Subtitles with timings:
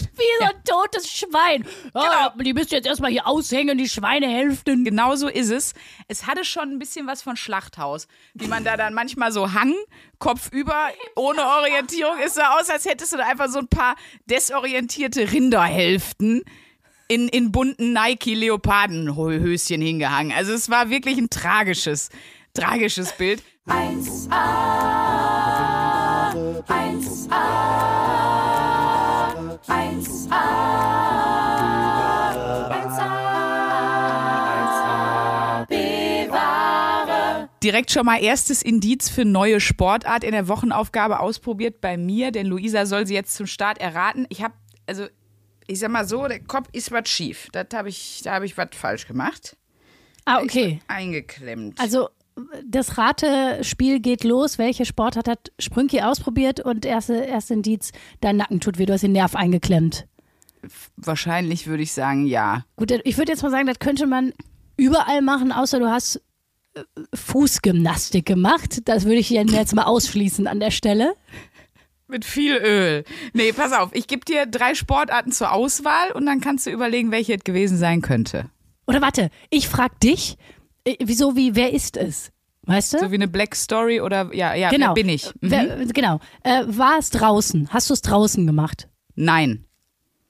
[0.16, 1.64] Wie so ein totes Schwein.
[1.94, 4.84] Ah, Die müsst ihr jetzt erstmal hier aushängen, die Schweinehälften.
[4.84, 5.74] Genau so ist es.
[6.08, 9.74] Es hatte schon ein bisschen was von Schlachthaus, wie man da dann manchmal so hang,
[10.18, 12.16] Kopf über, ohne Orientierung.
[12.24, 13.96] Es sah aus, als hättest du da einfach so ein paar
[14.26, 16.42] desorientierte Rinderhälften
[17.08, 20.32] in, in bunten Nike-Leopardenhöschen hingehangen.
[20.36, 22.08] Also es war wirklich ein tragisches,
[22.54, 23.42] tragisches Bild.
[23.66, 24.30] 1A,
[26.68, 27.93] 1A,
[29.66, 30.30] 1A,
[32.70, 33.24] 1A,
[35.66, 37.48] bewahre.
[37.62, 42.46] Direkt schon mal erstes Indiz für neue Sportart in der Wochenaufgabe ausprobiert bei mir, denn
[42.46, 44.26] Luisa soll sie jetzt zum Start erraten.
[44.28, 44.54] Ich habe,
[44.86, 45.06] also
[45.66, 47.48] ich sag mal so, der Kopf ist was schief.
[47.52, 49.56] Das hab ich, da habe ich was falsch gemacht.
[50.26, 50.80] Ah, okay.
[50.88, 51.80] Eingeklemmt.
[51.80, 52.10] Also
[52.64, 54.58] das Ratespiel geht los.
[54.58, 56.60] Welche Sportart hat Sprünki ausprobiert?
[56.60, 60.06] Und erste, erste Indiz, dein Nacken tut weh, du hast den Nerv eingeklemmt.
[60.96, 62.64] Wahrscheinlich würde ich sagen, ja.
[62.76, 64.32] Gut, ich würde jetzt mal sagen, das könnte man
[64.76, 66.22] überall machen, außer du hast
[66.74, 66.82] äh,
[67.14, 68.88] Fußgymnastik gemacht.
[68.88, 71.14] Das würde ich jetzt mal ausschließen an der Stelle.
[72.06, 73.04] Mit viel Öl.
[73.32, 77.10] Nee, pass auf, ich gebe dir drei Sportarten zur Auswahl und dann kannst du überlegen,
[77.10, 78.50] welche es gewesen sein könnte.
[78.86, 80.36] Oder warte, ich frag dich,
[81.00, 82.30] wieso, wie, wer ist es?
[82.66, 82.98] Weißt du?
[82.98, 84.88] So wie eine Black Story oder ja, ja, genau.
[84.88, 85.26] wer bin ich?
[85.40, 85.50] Mhm.
[85.50, 86.20] Wer, genau.
[86.42, 87.68] Äh, war es draußen?
[87.70, 88.88] Hast du es draußen gemacht?
[89.14, 89.66] Nein.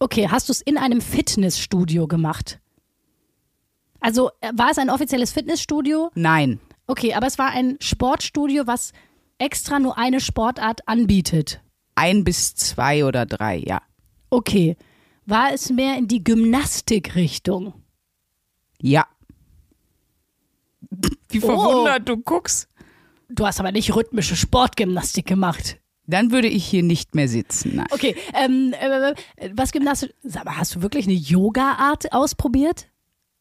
[0.01, 2.61] Okay, hast du es in einem Fitnessstudio gemacht?
[4.01, 6.11] Also äh, war es ein offizielles Fitnessstudio?
[6.15, 6.61] Nein.
[6.87, 8.93] Okay, aber es war ein Sportstudio, was
[9.39, 11.63] extra nur eine Sportart anbietet.
[11.95, 13.81] Ein bis zwei oder drei, ja.
[14.31, 14.77] Okay.
[15.27, 17.73] War es mehr in die Gymnastikrichtung?
[18.81, 19.07] Ja.
[21.35, 21.49] Wie Oh.
[21.49, 22.69] verwundert du guckst.
[23.29, 25.79] Du hast aber nicht rhythmische Sportgymnastik gemacht.
[26.07, 27.77] Dann würde ich hier nicht mehr sitzen.
[27.77, 27.87] Nein.
[27.91, 29.15] Okay, ähm, äh,
[29.55, 30.15] was Gymnastik.
[30.23, 32.89] Sag mal, hast du wirklich eine Yoga-Art ausprobiert?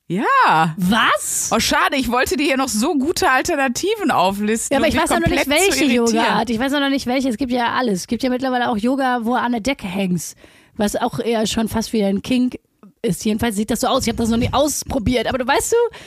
[0.07, 0.75] Ja.
[0.77, 1.49] Was?
[1.53, 4.73] Oh, schade, ich wollte dir hier noch so gute Alternativen auflisten.
[4.73, 5.85] Ja, aber ich weiß ja noch nicht, welche.
[5.85, 6.49] Yoga-Art.
[6.49, 7.29] Ich weiß noch nicht, welche.
[7.29, 8.01] Es gibt ja alles.
[8.01, 10.37] Es gibt ja mittlerweile auch Yoga, wo du an der Decke hängst.
[10.75, 12.55] Was auch eher schon fast wie ein Kink
[13.01, 13.25] ist.
[13.25, 14.03] Jedenfalls sieht das so aus.
[14.03, 15.27] Ich habe das noch nie ausprobiert.
[15.27, 15.97] Aber du weißt du,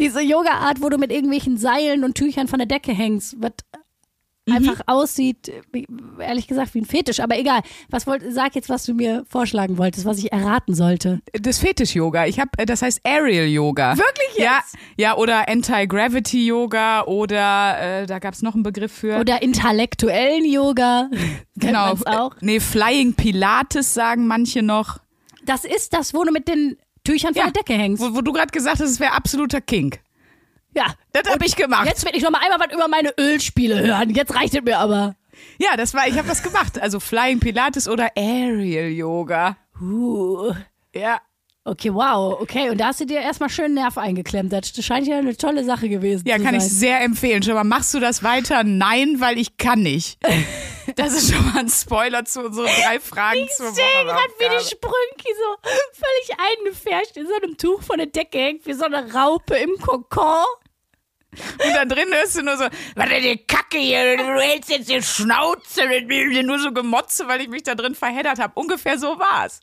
[0.00, 3.52] diese Yoga-Art, wo du mit irgendwelchen Seilen und Tüchern von der Decke hängst, was
[4.46, 4.54] Mhm.
[4.56, 5.52] einfach aussieht,
[6.18, 7.20] ehrlich gesagt, wie ein Fetisch.
[7.20, 7.60] Aber egal.
[7.90, 11.20] Was wollt, sag jetzt, was du mir vorschlagen wolltest, was ich erraten sollte.
[11.32, 12.26] Das Fetisch-Yoga.
[12.26, 13.96] Ich habe, das heißt Aerial-Yoga.
[13.96, 14.60] Wirklich Ja,
[14.96, 19.18] ja, oder Anti-Gravity-Yoga oder äh, da gab es noch einen Begriff für.
[19.20, 21.10] Oder intellektuellen Yoga.
[21.56, 21.94] genau.
[22.06, 22.34] Auch.
[22.40, 24.98] Nee, Flying Pilates sagen manche noch.
[25.44, 28.02] Das ist das, wo du mit den Tüchern von Ja, der Decke hängst.
[28.02, 30.00] Wo, wo du gerade gesagt hast, es wäre absoluter Kink.
[30.74, 30.94] Ja.
[31.12, 31.86] Das habe ich gemacht.
[31.86, 34.10] Jetzt will ich noch mal einmal was über meine Ölspiele hören.
[34.10, 35.16] Jetzt reicht es mir aber.
[35.58, 36.80] Ja, das war, ich habe das gemacht.
[36.80, 39.56] Also Flying Pilates oder Aerial Yoga.
[39.80, 40.52] Uh.
[40.94, 41.20] Ja.
[41.62, 42.40] Okay, wow.
[42.40, 44.50] Okay, und da hast du dir erstmal schön Nerv eingeklemmt.
[44.52, 46.70] Das scheint ja eine tolle Sache gewesen Ja, zu kann ich sein.
[46.70, 47.42] sehr empfehlen.
[47.42, 48.64] Schon mal, machst du das weiter?
[48.64, 50.18] Nein, weil ich kann nicht.
[50.96, 54.48] Das ist schon mal ein Spoiler zu unseren drei Fragen Ich zur sehe gerade, wie
[54.58, 54.64] die.
[54.64, 59.12] Sprünki so völlig eingefärscht in so einem Tuch von der Decke hängt, wie so eine
[59.12, 60.44] Raupe im Kokon.
[61.32, 62.64] Und da drin hörst du nur so,
[62.96, 65.82] denn die Kacke hier, du hältst jetzt die Schnauze,
[66.42, 68.58] nur so Gemotze, weil ich mich da drin verheddert habe.
[68.58, 69.60] Ungefähr so war's.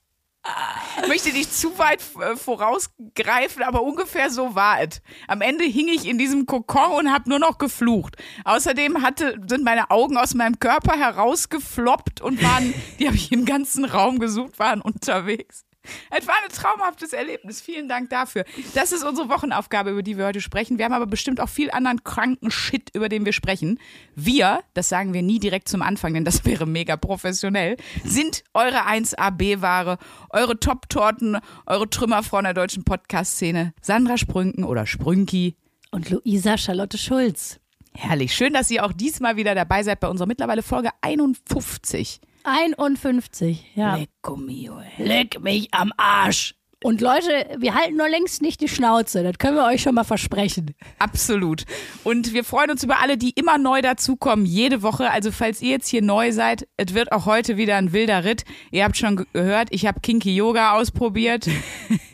[1.02, 5.02] Ich möchte nicht zu weit äh, vorausgreifen, aber ungefähr so war es.
[5.28, 8.18] Am Ende hing ich in diesem Kokon und habe nur noch geflucht.
[8.46, 13.46] Außerdem hatte, sind meine Augen aus meinem Körper herausgefloppt und waren, die habe ich im
[13.46, 15.67] ganzen Raum gesucht, waren unterwegs.
[16.10, 17.62] Es war ein traumhaftes Erlebnis.
[17.62, 18.46] Vielen Dank dafür.
[18.74, 20.78] Das ist unsere Wochenaufgabe, über die wir heute sprechen.
[20.78, 23.80] Wir haben aber bestimmt auch viel anderen kranken Shit, über den wir sprechen.
[24.16, 28.88] Wir, das sagen wir nie direkt zum Anfang, denn das wäre mega professionell, sind eure
[28.88, 29.98] 1AB-Ware,
[30.30, 33.74] eure Top-Torten, eure Trümmerfrauen der deutschen Podcast-Szene.
[33.82, 35.56] Sandra Sprünken oder Sprünki.
[35.92, 37.60] Und Luisa Charlotte Schulz.
[37.94, 38.36] Herrlich.
[38.36, 42.20] Schön, dass ihr auch diesmal wieder dabei seid bei unserer mittlerweile Folge 51.
[42.48, 43.96] 51, ja.
[43.96, 45.06] Lecco mio, ey.
[45.06, 46.54] Leck mich am Arsch.
[46.84, 47.28] Und Leute,
[47.58, 49.24] wir halten nur längst nicht die Schnauze.
[49.24, 50.76] Das können wir euch schon mal versprechen.
[51.00, 51.64] Absolut.
[52.04, 55.10] Und wir freuen uns über alle, die immer neu dazukommen, jede Woche.
[55.10, 58.44] Also falls ihr jetzt hier neu seid, es wird auch heute wieder ein wilder Ritt.
[58.72, 61.48] Ihr habt schon ge- gehört, ich habe Kinky Yoga ausprobiert.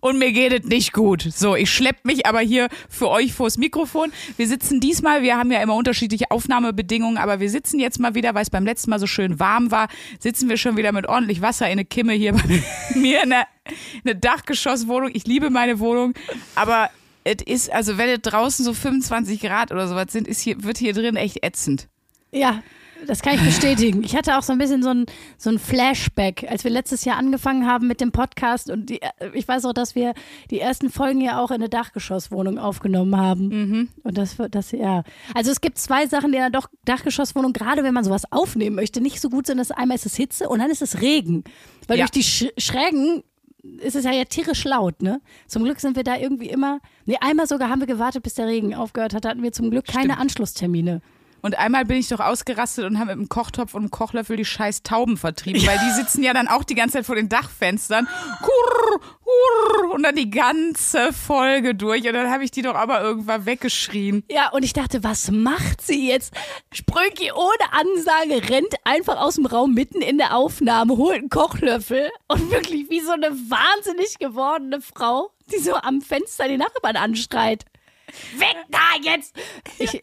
[0.03, 1.23] Und mir geht es nicht gut.
[1.33, 4.11] So, ich schlepp mich aber hier für euch vors Mikrofon.
[4.37, 8.35] Wir sitzen diesmal, wir haben ja immer unterschiedliche Aufnahmebedingungen, aber wir sitzen jetzt mal wieder,
[8.35, 9.87] weil es beim letzten Mal so schön warm war,
[10.19, 12.43] sitzen wir schon wieder mit ordentlich Wasser in eine Kimme hier bei
[12.97, 13.47] mir in der,
[13.95, 15.11] in der Dachgeschosswohnung.
[15.15, 16.15] Ich liebe meine Wohnung,
[16.57, 16.91] aber
[17.23, 20.79] es ist, also wenn es draußen so 25 Grad oder sowas sind, ist hier, wird
[20.79, 21.87] hier drin echt ätzend.
[22.33, 22.61] Ja,
[23.07, 24.03] Das kann ich bestätigen.
[24.05, 25.07] Ich hatte auch so ein bisschen so ein,
[25.39, 29.01] so ein Flashback, als wir letztes Jahr angefangen haben mit dem Podcast und die,
[29.35, 30.15] ich weiß auch, dass wir
[30.51, 33.49] die ersten Folgen ja auch in eine Dachgeschosswohnung aufgenommen haben.
[33.49, 33.89] Mhm.
[34.05, 35.03] Und das, das, ja.
[35.35, 38.77] Also es gibt zwei Sachen, die in einer Doch- Dachgeschosswohnung, gerade wenn man sowas aufnehmen
[38.77, 39.59] möchte, nicht so gut sind.
[39.59, 41.45] Das einmal ist es Hitze und dann ist es Regen.
[41.89, 42.05] Weil Ja.
[42.05, 43.23] durch die Sch Schrägen
[43.79, 45.21] ist es ja, ja tierisch laut, ne?
[45.47, 48.47] Zum Glück sind wir da irgendwie immer, nee, einmal sogar haben wir gewartet, bis der
[48.49, 51.01] Regen aufgehört hat, da hatten wir zum Glück keine Anschlusstermine.
[51.43, 54.45] Und einmal bin ich doch ausgerastet und habe mit einem Kochtopf und einem Kochlöffel die
[54.45, 58.07] scheiß Tauben vertrieben, weil die sitzen ja dann auch die ganze Zeit vor den Dachfenstern.
[58.41, 62.07] Kurr, kurr, und dann die ganze Folge durch.
[62.07, 64.23] Und dann habe ich die doch aber irgendwann weggeschrien.
[64.31, 66.33] Ja, und ich dachte, was macht sie jetzt?
[66.73, 72.09] Sprünki ohne Ansage rennt einfach aus dem Raum mitten in der Aufnahme, holt einen Kochlöffel
[72.29, 77.65] und wirklich wie so eine wahnsinnig gewordene Frau, die so am Fenster die Nachbarn anschreit.
[78.37, 79.35] Weg da jetzt!
[79.79, 80.01] Ich,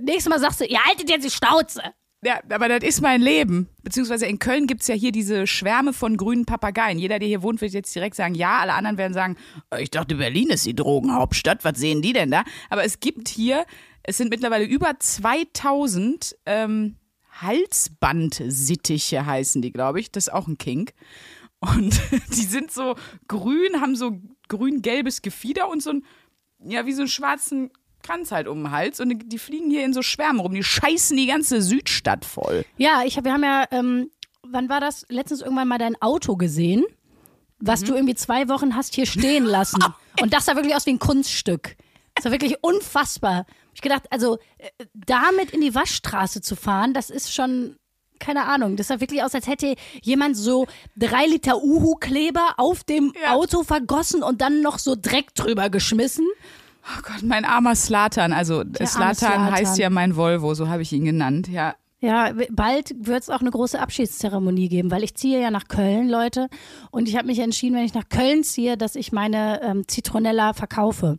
[0.00, 1.82] nächstes Mal sagst du, ihr haltet jetzt die Schnauze.
[2.24, 3.68] Ja, aber das ist mein Leben.
[3.82, 6.98] Beziehungsweise in Köln gibt's ja hier diese Schwärme von grünen Papageien.
[6.98, 8.60] Jeder, der hier wohnt, wird jetzt direkt sagen, ja.
[8.60, 9.36] Alle anderen werden sagen,
[9.70, 11.64] "Äh, ich dachte, Berlin ist die Drogenhauptstadt.
[11.64, 12.44] Was sehen die denn da?
[12.70, 13.66] Aber es gibt hier,
[14.04, 16.96] es sind mittlerweile über 2000 ähm,
[17.40, 20.12] Halsbandsittiche heißen die, glaube ich.
[20.12, 20.92] Das ist auch ein Kink.
[21.60, 22.94] Und die sind so
[23.26, 26.04] grün, haben so grün-gelbes Gefieder und so ein,
[26.64, 27.70] ja, wie so einen schwarzen
[28.02, 29.00] Kranz halt um den Hals.
[29.00, 30.54] Und die fliegen hier in so Schwärmen rum.
[30.54, 32.64] Die scheißen die ganze Südstadt voll.
[32.76, 34.10] Ja, ich hab, wir haben ja, ähm,
[34.42, 35.06] wann war das?
[35.08, 36.84] Letztens irgendwann mal dein Auto gesehen,
[37.58, 39.82] was du irgendwie zwei Wochen hast hier stehen lassen.
[40.20, 41.76] Und das sah wirklich aus wie ein Kunststück.
[42.14, 43.46] Das war wirklich unfassbar.
[43.74, 47.76] Ich gedacht, also äh, damit in die Waschstraße zu fahren, das ist schon,
[48.22, 50.66] keine Ahnung, das sah wirklich aus, als hätte jemand so
[50.96, 53.34] drei Liter Uhu-Kleber auf dem Ja.
[53.34, 56.24] Auto vergossen und dann noch so Dreck drüber geschmissen.
[56.84, 58.32] Oh Gott, mein armer Slatan.
[58.32, 61.48] Also Slatan heißt ja mein Volvo, so habe ich ihn genannt.
[61.48, 61.74] Ja.
[62.00, 66.08] Ja, bald wird es auch eine große Abschiedszeremonie geben, weil ich ziehe ja nach Köln,
[66.08, 66.48] Leute.
[66.90, 70.52] Und ich habe mich entschieden, wenn ich nach Köln ziehe, dass ich meine ähm, Zitronella
[70.52, 71.18] verkaufe.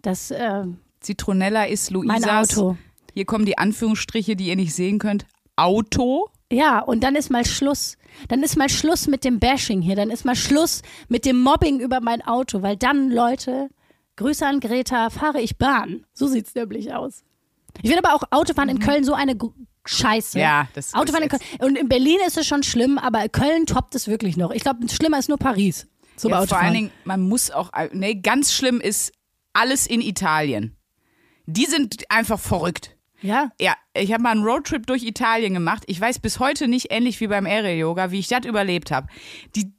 [0.00, 0.64] Das, äh,
[1.00, 2.56] Zitronella ist mein Luisas.
[2.56, 2.76] Auto.
[3.12, 5.26] Hier kommen die Anführungsstriche, die ihr nicht sehen könnt.
[5.56, 6.30] Auto.
[6.52, 7.96] Ja, und dann ist mal Schluss.
[8.28, 9.96] Dann ist mal Schluss mit dem Bashing hier.
[9.96, 12.60] Dann ist mal Schluss mit dem Mobbing über mein Auto.
[12.62, 13.70] Weil dann, Leute,
[14.16, 16.04] Grüße an Greta, fahre ich Bahn.
[16.12, 17.24] So sieht's nämlich aus.
[17.80, 19.34] Ich finde aber auch Autofahren in Köln so eine
[19.86, 20.36] Scheiße.
[20.36, 20.42] Mhm.
[20.42, 21.42] Ja, das Autofahren in Köln.
[21.60, 24.50] Und in Berlin ist es schon schlimm, aber Köln toppt es wirklich noch.
[24.50, 26.64] Ich glaube, schlimmer ist nur Paris zum Ja, vor Autofahren.
[26.66, 27.70] allen Dingen, man muss auch.
[27.92, 29.12] Nee, ganz schlimm ist
[29.54, 30.76] alles in Italien.
[31.46, 32.94] Die sind einfach verrückt.
[33.22, 33.50] Ja.
[33.60, 35.84] Ja, ich habe mal einen Roadtrip durch Italien gemacht.
[35.86, 39.08] Ich weiß bis heute nicht, ähnlich wie beim Aerial Yoga, wie ich das überlebt habe.
[39.56, 39.72] Die,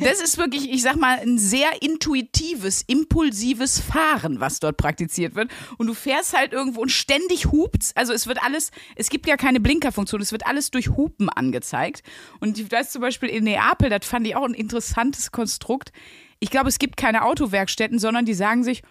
[0.00, 5.50] das ist wirklich, ich sag mal, ein sehr intuitives, impulsives Fahren, was dort praktiziert wird.
[5.78, 7.94] Und du fährst halt irgendwo und ständig hupt's.
[7.96, 12.02] Also es wird alles, es gibt ja keine Blinkerfunktion, es wird alles durch Hupen angezeigt.
[12.38, 15.92] Und ich weiß zum Beispiel in Neapel, das fand ich auch ein interessantes Konstrukt.
[16.38, 18.82] Ich glaube, es gibt keine Autowerkstätten, sondern die sagen sich,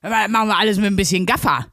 [0.00, 1.66] "Hör mal, machen wir alles mit ein bisschen Gaffer.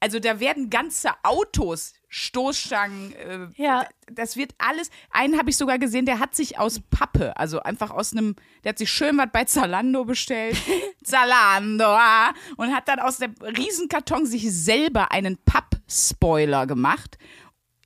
[0.00, 3.86] Also da werden ganze Autos, Stoßstangen, äh, Ja.
[4.10, 4.90] das wird alles.
[5.10, 8.70] Einen habe ich sogar gesehen, der hat sich aus Pappe, also einfach aus einem, der
[8.70, 10.56] hat sich schön was bei Zalando bestellt.
[11.04, 17.18] Zalando, ah, und hat dann aus dem Riesenkarton sich selber einen Pappspoiler gemacht.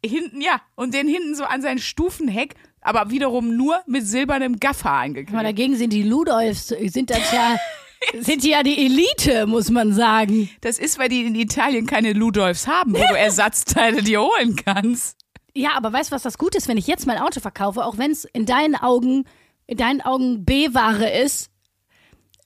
[0.05, 4.91] Hinten, ja, und den hinten so an sein Stufenheck, aber wiederum nur mit silbernem Gaffer
[4.91, 5.43] Aber eingeklebt.
[5.45, 7.56] dagegen sind die Ludolfs, sind das ja,
[8.20, 10.51] sind die ja die Elite, muss man sagen.
[10.61, 15.19] Das ist, weil die in Italien keine Ludolfs haben, wo du Ersatzteile dir holen kannst.
[15.55, 17.99] Ja, aber weißt du, was das Gute ist, wenn ich jetzt mein Auto verkaufe, auch
[17.99, 19.25] wenn es in deinen Augen,
[19.67, 21.51] in deinen Augen B-Ware ist?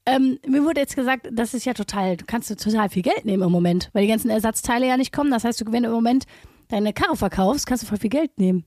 [0.04, 3.42] Ähm, mir wurde jetzt gesagt, das ist ja total, du kannst total viel Geld nehmen
[3.42, 5.30] im Moment, weil die ganzen Ersatzteile ja nicht kommen.
[5.30, 6.24] Das heißt, du, wenn du im Moment
[6.68, 8.64] deine Karre verkaufst, kannst du voll viel Geld nehmen.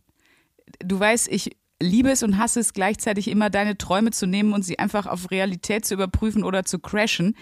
[0.79, 4.63] du weißt, ich liebe es und hasse es gleichzeitig immer, deine Träume zu nehmen und
[4.63, 7.35] sie einfach auf Realität zu überprüfen oder zu crashen.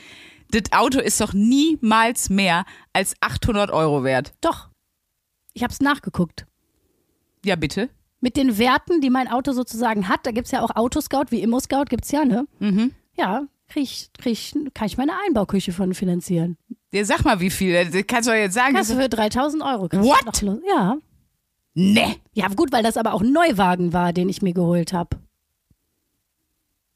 [0.51, 4.33] Das Auto ist doch niemals mehr als 800 Euro wert.
[4.41, 4.69] Doch.
[5.53, 6.45] Ich habe es nachgeguckt.
[7.45, 7.89] Ja, bitte.
[8.21, 11.85] Mit den Werten, die mein Auto sozusagen hat, da gibt's ja auch Autoscout, wie Immo-Scout
[11.89, 12.47] gibt's ja, ne?
[12.59, 12.91] Mhm.
[13.15, 16.57] Ja, krieg ich, krieg ich, kann ich meine Einbauküche von finanzieren.
[16.91, 17.73] Ja, sag mal, wie viel.
[17.73, 18.73] Das kannst du doch jetzt sagen.
[18.73, 19.83] Kannst du für 3000 Euro.
[19.91, 20.43] What?
[20.67, 20.97] Ja.
[21.81, 22.17] Nee.
[22.33, 25.17] Ja, gut, weil das aber auch ein Neuwagen war, den ich mir geholt habe.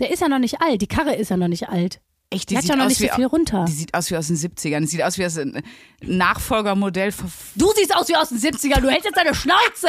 [0.02, 0.82] Der ist ja noch nicht alt.
[0.82, 2.02] Die Karre ist ja noch nicht alt.
[2.30, 3.64] Echt, Die, hat ja noch nicht so viel runter.
[3.66, 4.82] Die sieht aus wie aus den 70ern.
[4.82, 5.64] Die sieht aus wie aus ein
[6.02, 7.14] Nachfolgermodell
[7.56, 8.82] Du siehst aus wie aus den 70ern.
[8.82, 9.88] Du hältst jetzt deine Schnauze.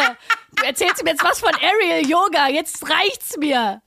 [0.54, 2.48] Du erzählst mir jetzt was von Aerial Yoga.
[2.48, 3.82] Jetzt reicht's mir.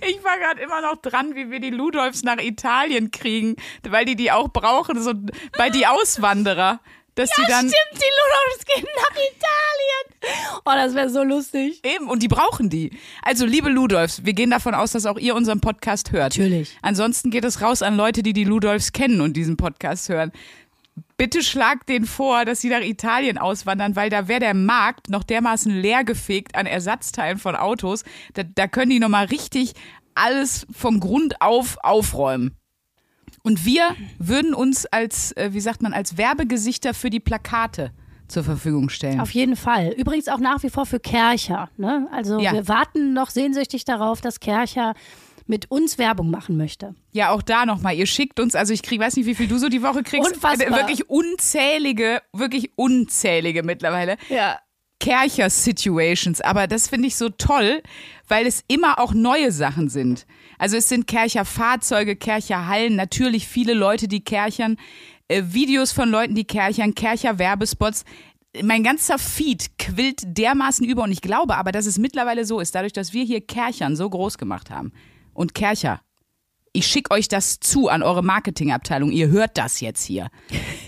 [0.00, 3.54] Ich war gerade immer noch dran, wie wir die Ludolfs nach Italien kriegen,
[3.88, 5.12] weil die die auch brauchen, so
[5.56, 6.80] bei die Auswanderer.
[7.14, 10.60] Dass die dann Stimmt, die Ludolfs gehen nach Italien.
[10.64, 11.80] Oh, das wäre so lustig.
[11.84, 12.96] Eben, und die brauchen die.
[13.22, 16.36] Also, liebe Ludolfs, wir gehen davon aus, dass auch ihr unseren Podcast hört.
[16.36, 16.76] Natürlich.
[16.82, 20.32] Ansonsten geht es raus an Leute, die die Ludolfs kennen und diesen Podcast hören.
[21.16, 25.24] Bitte schlagt denen vor, dass sie nach Italien auswandern, weil da wäre der Markt noch
[25.24, 28.04] dermaßen leergefegt an Ersatzteilen von Autos.
[28.34, 29.74] Da, da können die nochmal richtig
[30.14, 32.56] alles vom Grund auf aufräumen.
[33.42, 37.90] Und wir würden uns als, äh, wie sagt man, als Werbegesichter für die Plakate
[38.28, 39.20] zur Verfügung stellen.
[39.20, 39.92] Auf jeden Fall.
[39.96, 41.68] Übrigens auch nach wie vor für Kercher.
[41.76, 42.08] Ne?
[42.12, 42.52] Also Ja.
[42.52, 44.94] wir warten noch sehnsüchtig darauf, dass Kercher
[45.46, 46.94] mit uns Werbung machen möchte.
[47.10, 47.94] Ja, auch da nochmal.
[47.96, 50.32] Ihr schickt uns, also ich krieg, weiß nicht, wie viel du so die Woche kriegst.
[50.34, 50.68] Unfassbar.
[50.68, 54.16] Äh, Wirklich unzählige, wirklich unzählige mittlerweile.
[54.30, 54.60] Ja.
[55.00, 56.40] Kercher-Situations.
[56.42, 57.82] Aber das finde ich so toll,
[58.28, 60.26] weil es immer auch neue Sachen sind.
[60.62, 64.76] Also es sind Kercher-Fahrzeuge, Kercher-Hallen, natürlich viele Leute, die kerchern,
[65.26, 68.04] äh, Videos von Leuten, die kerchern, Kercher-Werbespots.
[68.62, 72.76] Mein ganzer Feed quillt dermaßen über und ich glaube aber, dass es mittlerweile so ist,
[72.76, 74.92] dadurch, dass wir hier Kerchern so groß gemacht haben.
[75.34, 76.00] Und Kercher,
[76.72, 79.10] ich schicke euch das zu an eure Marketingabteilung.
[79.10, 80.28] Ihr hört das jetzt hier.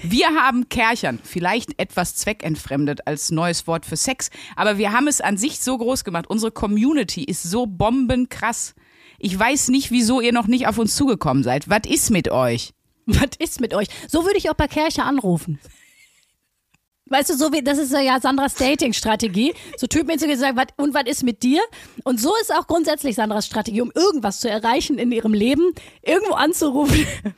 [0.04, 5.20] Wir haben Kerchern, vielleicht etwas zweckentfremdet als neues Wort für Sex, aber wir haben es
[5.20, 6.28] an sich so groß gemacht.
[6.28, 8.76] Unsere Community ist so bombenkrass.
[9.24, 11.70] Ich weiß nicht, wieso ihr noch nicht auf uns zugekommen seid.
[11.70, 12.74] Was ist mit euch?
[13.06, 13.88] Was ist mit euch?
[14.06, 15.58] So würde ich auch bei Kercher anrufen.
[17.06, 19.54] Weißt du, so wie, das ist ja Sandras Dating-Strategie.
[19.78, 21.62] So Typen zu sagen, wat, und was ist mit dir?
[22.02, 26.34] Und so ist auch grundsätzlich Sandras Strategie, um irgendwas zu erreichen in ihrem Leben, irgendwo
[26.34, 27.06] anzurufen.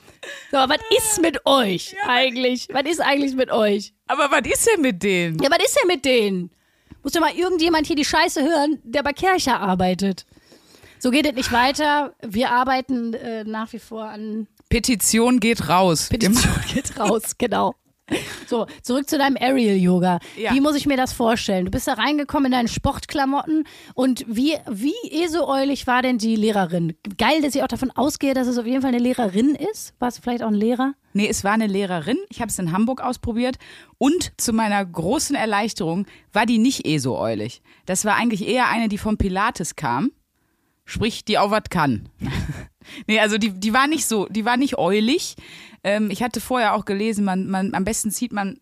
[0.50, 2.66] So, aber was ist mit euch eigentlich?
[2.72, 3.94] Was ist eigentlich mit euch?
[4.08, 5.38] Aber was ist denn mit denen?
[5.38, 6.50] Ja, was ist denn mit denen?
[7.04, 10.26] Muss ja mal irgendjemand hier die Scheiße hören, der bei Kercher arbeitet.
[10.98, 12.14] So geht es nicht weiter.
[12.26, 16.08] Wir arbeiten äh, nach wie vor an Petition geht raus.
[16.08, 17.74] Petition geht raus, genau.
[18.46, 20.20] So, zurück zu deinem Aerial-Yoga.
[20.36, 20.54] Ja.
[20.54, 21.64] Wie muss ich mir das vorstellen?
[21.64, 26.94] Du bist da reingekommen in deinen Sportklamotten und wie, wie esoäulig war denn die Lehrerin?
[27.18, 29.94] Geil, dass ich auch davon ausgehe, dass es auf jeden Fall eine Lehrerin ist.
[29.98, 30.94] War es vielleicht auch ein Lehrer?
[31.14, 32.18] Nee, es war eine Lehrerin.
[32.28, 33.56] Ich habe es in Hamburg ausprobiert.
[33.98, 37.60] Und zu meiner großen Erleichterung war die nicht eh so äulig.
[37.86, 40.12] Das war eigentlich eher eine, die vom Pilates kam.
[40.88, 42.08] Sprich, die auch was kann.
[43.08, 45.34] nee, also die, die war nicht so, die war nicht äulig.
[45.82, 48.60] Ähm, ich hatte vorher auch gelesen, man, man, am besten zieht man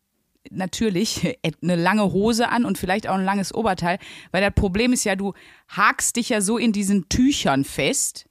[0.50, 3.98] natürlich eine lange Hose an und vielleicht auch ein langes Oberteil,
[4.32, 5.34] weil das Problem ist ja, du
[5.68, 8.26] hakst dich ja so in diesen Tüchern fest.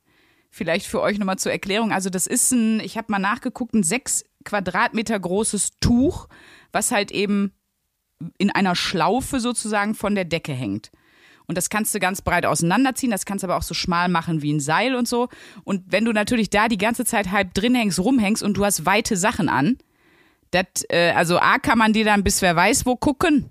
[0.49, 1.91] Vielleicht für euch nochmal zur Erklärung.
[1.91, 6.27] Also das ist ein, ich habe mal nachgeguckt, ein sechs Quadratmeter großes Tuch,
[6.71, 7.53] was halt eben
[8.39, 10.91] in einer Schlaufe sozusagen von der Decke hängt.
[11.47, 14.41] Und das kannst du ganz breit auseinanderziehen, das kannst du aber auch so schmal machen
[14.41, 15.29] wie ein Seil und so.
[15.63, 18.85] Und wenn du natürlich da die ganze Zeit halb drin hängst, rumhängst und du hast
[18.85, 19.77] weite Sachen an,
[20.51, 23.49] das, äh, also A kann man dir dann bis wer weiß wo gucken.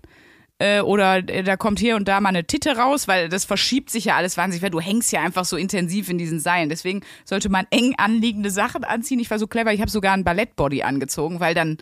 [0.59, 3.91] Äh, oder äh, da kommt hier und da mal eine Titte raus, weil das verschiebt
[3.91, 6.69] sich ja alles wahnsinnig, weil du hängst ja einfach so intensiv in diesen Seilen.
[6.69, 9.19] Deswegen sollte man eng anliegende Sachen anziehen.
[9.19, 11.79] Ich war so clever, ich habe sogar ein Ballettbody angezogen, weil dann,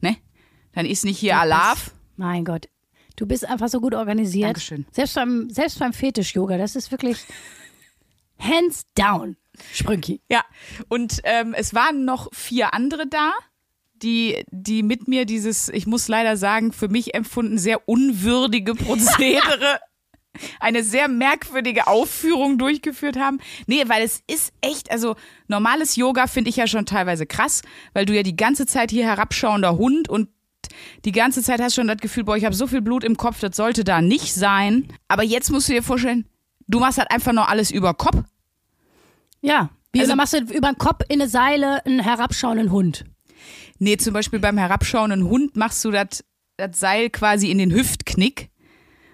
[0.00, 0.16] ne,
[0.72, 1.90] dann ist nicht hier Alarv.
[2.16, 2.68] Mein Gott.
[3.16, 4.48] Du bist einfach so gut organisiert.
[4.48, 4.86] Dankeschön.
[4.90, 7.18] Selbst beim, selbst beim Fetisch-Yoga, das ist wirklich
[8.38, 9.36] hands down.
[9.72, 10.20] Sprünki.
[10.30, 10.44] Ja,
[10.88, 13.32] und ähm, es waren noch vier andere da,
[14.02, 19.78] die, die mit mir dieses, ich muss leider sagen, für mich empfunden sehr unwürdige Prozedere,
[20.60, 23.38] eine sehr merkwürdige Aufführung durchgeführt haben.
[23.66, 25.14] Nee, weil es ist echt, also
[25.46, 29.04] normales Yoga finde ich ja schon teilweise krass, weil du ja die ganze Zeit hier
[29.04, 30.28] herabschauender Hund und
[31.04, 33.16] die ganze Zeit hast du schon das Gefühl, boah, ich habe so viel Blut im
[33.16, 34.88] Kopf, das sollte da nicht sein.
[35.08, 36.26] Aber jetzt musst du dir vorstellen,
[36.68, 38.22] du machst halt einfach nur alles über Kopf.
[39.40, 39.70] Ja.
[39.92, 43.04] Wie Also- machst du über den Kopf in eine Seile einen herabschauenden Hund?
[43.78, 46.22] Nee, zum Beispiel beim herabschauenden Hund machst du das
[46.72, 48.48] Seil quasi in den Hüftknick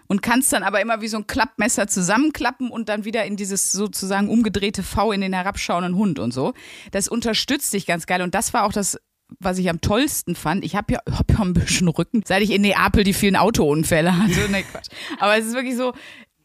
[0.06, 3.72] und kannst dann aber immer wie so ein Klappmesser zusammenklappen und dann wieder in dieses
[3.72, 6.52] sozusagen umgedrehte V in den herabschauenden Hund und so.
[6.92, 8.98] Das unterstützt dich ganz geil und das war auch das,
[9.40, 10.64] was ich am tollsten fand.
[10.64, 14.16] Ich habe ja, hab ja ein bisschen Rücken, seit ich in Neapel die vielen Autounfälle
[14.16, 14.32] hatte.
[14.50, 14.88] Nee, Quatsch.
[15.18, 15.92] Aber es ist wirklich so,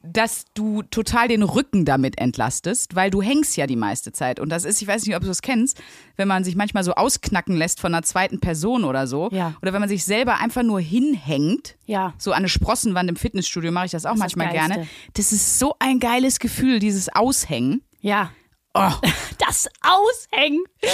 [0.06, 4.42] dass du total den Rücken damit entlastest, weil du hängst ja die meiste Zeit.
[4.42, 5.82] Und das ist, ich weiß nicht, ob du das kennst,
[6.18, 9.30] wenn man sich manchmal so ausknacken lässt von einer zweiten Person oder so.
[9.32, 9.54] Ja.
[9.62, 11.78] Oder wenn man sich selber einfach nur hinhängt.
[11.86, 12.13] Ja.
[12.18, 14.74] So an eine Sprossenwand im Fitnessstudio mache ich das auch Das das manchmal Geilste.
[14.74, 14.90] gerne.
[15.13, 17.82] Das ist so ein geiles Gefühl, dieses Aushängen.
[18.02, 18.32] Ja.
[18.74, 18.92] Oh,
[19.38, 20.63] Das Aushängen.
[20.82, 20.88] Wie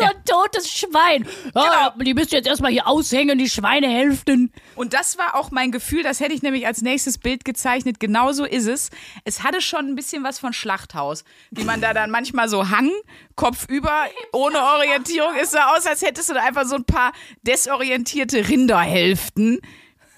[0.00, 1.26] so ein totes Schwein.
[1.44, 1.90] Genau.
[2.04, 4.52] Die müsst ihr jetzt erstmal hier aushängen, die Schweinehälften.
[4.74, 8.00] Und das war auch mein Gefühl, das hätte ich nämlich als nächstes Bild gezeichnet.
[8.00, 8.90] Genauso ist es.
[9.24, 11.24] Es hatte schon ein bisschen was von Schlachthaus.
[11.50, 12.90] Wie man da dann manchmal so hang,
[13.36, 15.36] Kopf über, ohne Orientierung.
[15.36, 17.12] Ist so aus, als hättest du da einfach so ein paar
[17.42, 19.60] desorientierte Rinderhälften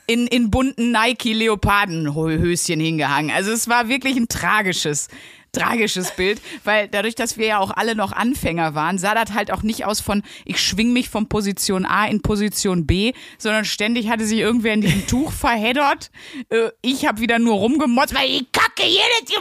[0.06, 3.30] in, in bunten Nike-Leopardenhöschen hingehangen.
[3.34, 5.08] Also es war wirklich ein tragisches
[5.52, 9.52] tragisches Bild, weil dadurch, dass wir ja auch alle noch Anfänger waren, sah das halt
[9.52, 14.08] auch nicht aus von, ich schwing mich von Position A in Position B, sondern ständig
[14.08, 16.10] hatte sich irgendwer in diesem Tuch verheddert.
[16.50, 19.36] Äh, ich habe wieder nur rumgemotzt, weil ich kacke jedes.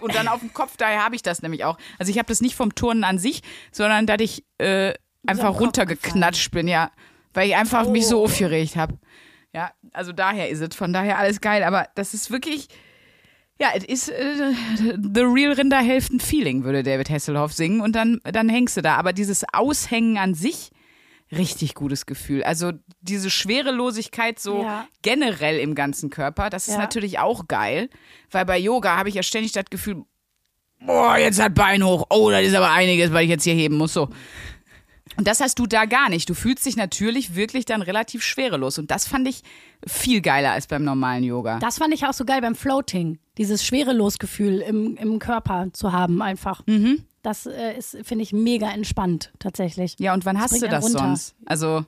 [0.00, 1.78] Und dann auf dem Kopf, daher habe ich das nämlich auch.
[1.98, 4.94] Also ich habe das nicht vom Turnen an sich, sondern dass ich äh,
[5.26, 6.90] einfach runtergeknatscht bin, ja.
[7.32, 8.98] Weil ich einfach mich so aufgeregt habe.
[9.52, 10.74] Ja, also daher ist es.
[10.74, 11.62] Von daher alles geil.
[11.62, 12.68] Aber das ist wirklich,
[13.60, 14.52] ja, es ist äh,
[15.14, 17.80] the real Rinderhälften-Feeling, würde David Hasselhoff singen.
[17.80, 18.96] Und dann, dann hängst du da.
[18.96, 20.70] Aber dieses Aushängen an sich,
[21.30, 22.42] richtig gutes Gefühl.
[22.42, 24.86] Also diese Schwerelosigkeit so Ja.
[25.02, 26.80] generell im ganzen Körper, das ist Ja.
[26.80, 27.88] natürlich auch geil.
[28.30, 30.02] Weil bei Yoga habe ich ja ständig das Gefühl,
[30.84, 32.06] boah, jetzt hat Bein hoch.
[32.10, 33.92] Oh, das ist aber einiges, weil ich jetzt hier heben muss.
[33.92, 34.08] So.
[35.16, 36.28] Und das hast du da gar nicht.
[36.30, 38.78] Du fühlst dich natürlich wirklich dann relativ schwerelos.
[38.78, 39.42] Und das fand ich
[39.86, 41.58] viel geiler als beim normalen Yoga.
[41.58, 43.18] Das fand ich auch so geil beim Floating.
[43.36, 46.66] Dieses Schwerelosgefühl im, im Körper zu haben einfach.
[46.66, 47.04] Mhm.
[47.22, 49.96] Das äh, ist, finde ich, mega entspannt tatsächlich.
[49.98, 50.98] ja, und wann hast bringt du das runter.
[51.00, 51.34] sonst?
[51.44, 51.84] Also,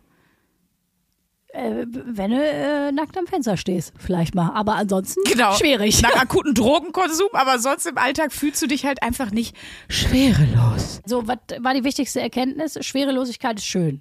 [1.53, 4.53] Äh, wenn du äh, nackt am Fenster stehst, vielleicht mal.
[4.55, 5.53] Aber ansonsten genau.
[5.55, 6.01] schwierig.
[6.01, 9.55] Nach akuten Drogenkonsum, aber sonst im Alltag fühlst du dich halt einfach nicht
[9.89, 11.03] schwerelos.
[11.05, 12.79] So, was war die wichtigste Erkenntnis?
[12.81, 14.01] Schwerelosigkeit ist schön.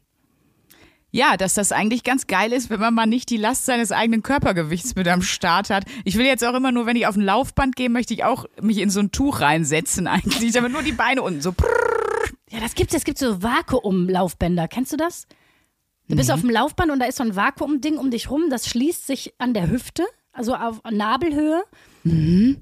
[1.14, 4.24] Ja, dass das eigentlich ganz geil ist, wenn man mal nicht die Last seines eigenen
[4.24, 5.84] Körpergewichts mit am Start hat.
[6.06, 8.46] Ich will jetzt auch immer nur, wenn ich auf ein Laufband gehe, möchte ich auch
[8.62, 11.54] mich in so ein Tuch reinsetzen eigentlich, damit nur die Beine unten so.
[12.50, 12.94] Ja, das gibt's.
[12.94, 14.70] Es gibt so Vakuumlaufbänder.
[14.70, 15.28] Kennst du das?
[16.12, 18.50] Du bist auf dem Laufband und da ist so ein Vakuumding um dich rum.
[18.50, 20.04] Das schließt sich an der Hüfte,
[20.34, 21.64] also auf Nabelhöhe.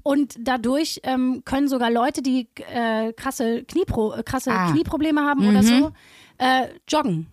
[0.02, 4.70] Und dadurch ähm, können sogar Leute, die äh, krasse, Kniepro äh, krasse Ah.
[4.70, 5.92] Knieprobleme haben oder so,
[6.38, 7.26] äh, joggen.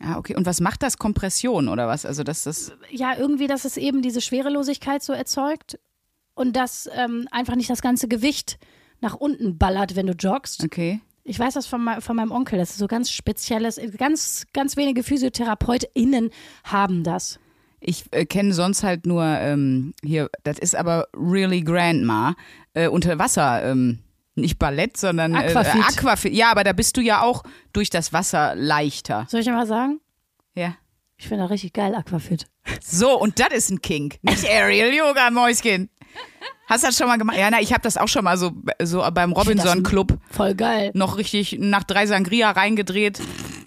[0.00, 0.36] Ah, okay.
[0.36, 0.98] Und was macht das?
[0.98, 2.04] Kompression oder was?
[2.04, 2.72] Also, dass das.
[2.90, 5.78] Ja, irgendwie, dass es eben diese Schwerelosigkeit so erzeugt
[6.34, 8.58] und dass ähm, einfach nicht das ganze Gewicht
[9.00, 10.62] nach unten ballert, wenn du joggst.
[10.62, 11.00] Okay.
[11.28, 15.02] Ich weiß das von, von meinem Onkel, das ist so ganz spezielles, ganz, ganz wenige
[15.02, 16.30] PhysiotherapeutInnen
[16.62, 17.40] haben das.
[17.80, 22.36] Ich äh, kenne sonst halt nur ähm, hier, das ist aber really Grandma,
[22.74, 23.98] äh, unter Wasser, ähm,
[24.36, 25.74] nicht Ballett, sondern Aquafit.
[25.74, 26.32] Äh, Aquafit.
[26.32, 29.26] Ja, aber da bist du ja auch durch das Wasser leichter.
[29.28, 30.00] Soll ich mal sagen?
[30.54, 30.76] Ja.
[31.16, 32.46] Ich finde das richtig geil, Aquafit.
[32.82, 34.18] So, und das ist ein Kink.
[34.22, 35.90] Nicht Aerial Yoga, Mäuschen.
[36.68, 37.36] Hast du das schon mal gemacht?
[37.36, 38.50] Ja, na, ich habe das auch schon mal so,
[38.82, 40.90] so beim Robinson Club Voll geil.
[40.94, 43.18] noch richtig nach drei Sangria reingedreht.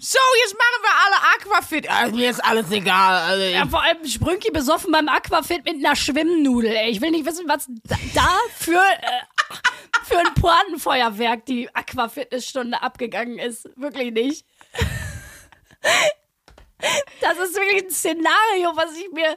[0.02, 1.90] So, jetzt machen wir alle Aquafit.
[1.90, 3.22] Ah, mir ist alles egal.
[3.24, 6.72] Also, Ja, vor allem Sprünki besoffen beim Aquafit mit einer Schwimmnudel.
[6.76, 6.90] Ey.
[6.92, 9.56] Ich will nicht wissen, was da, da für, äh,
[10.04, 13.70] für ein Pointenfeuerwerk die Aquafitnessstunde abgegangen ist.
[13.78, 14.46] Wirklich nicht.
[17.22, 19.36] Das ist wirklich ein Szenario, was ich mir,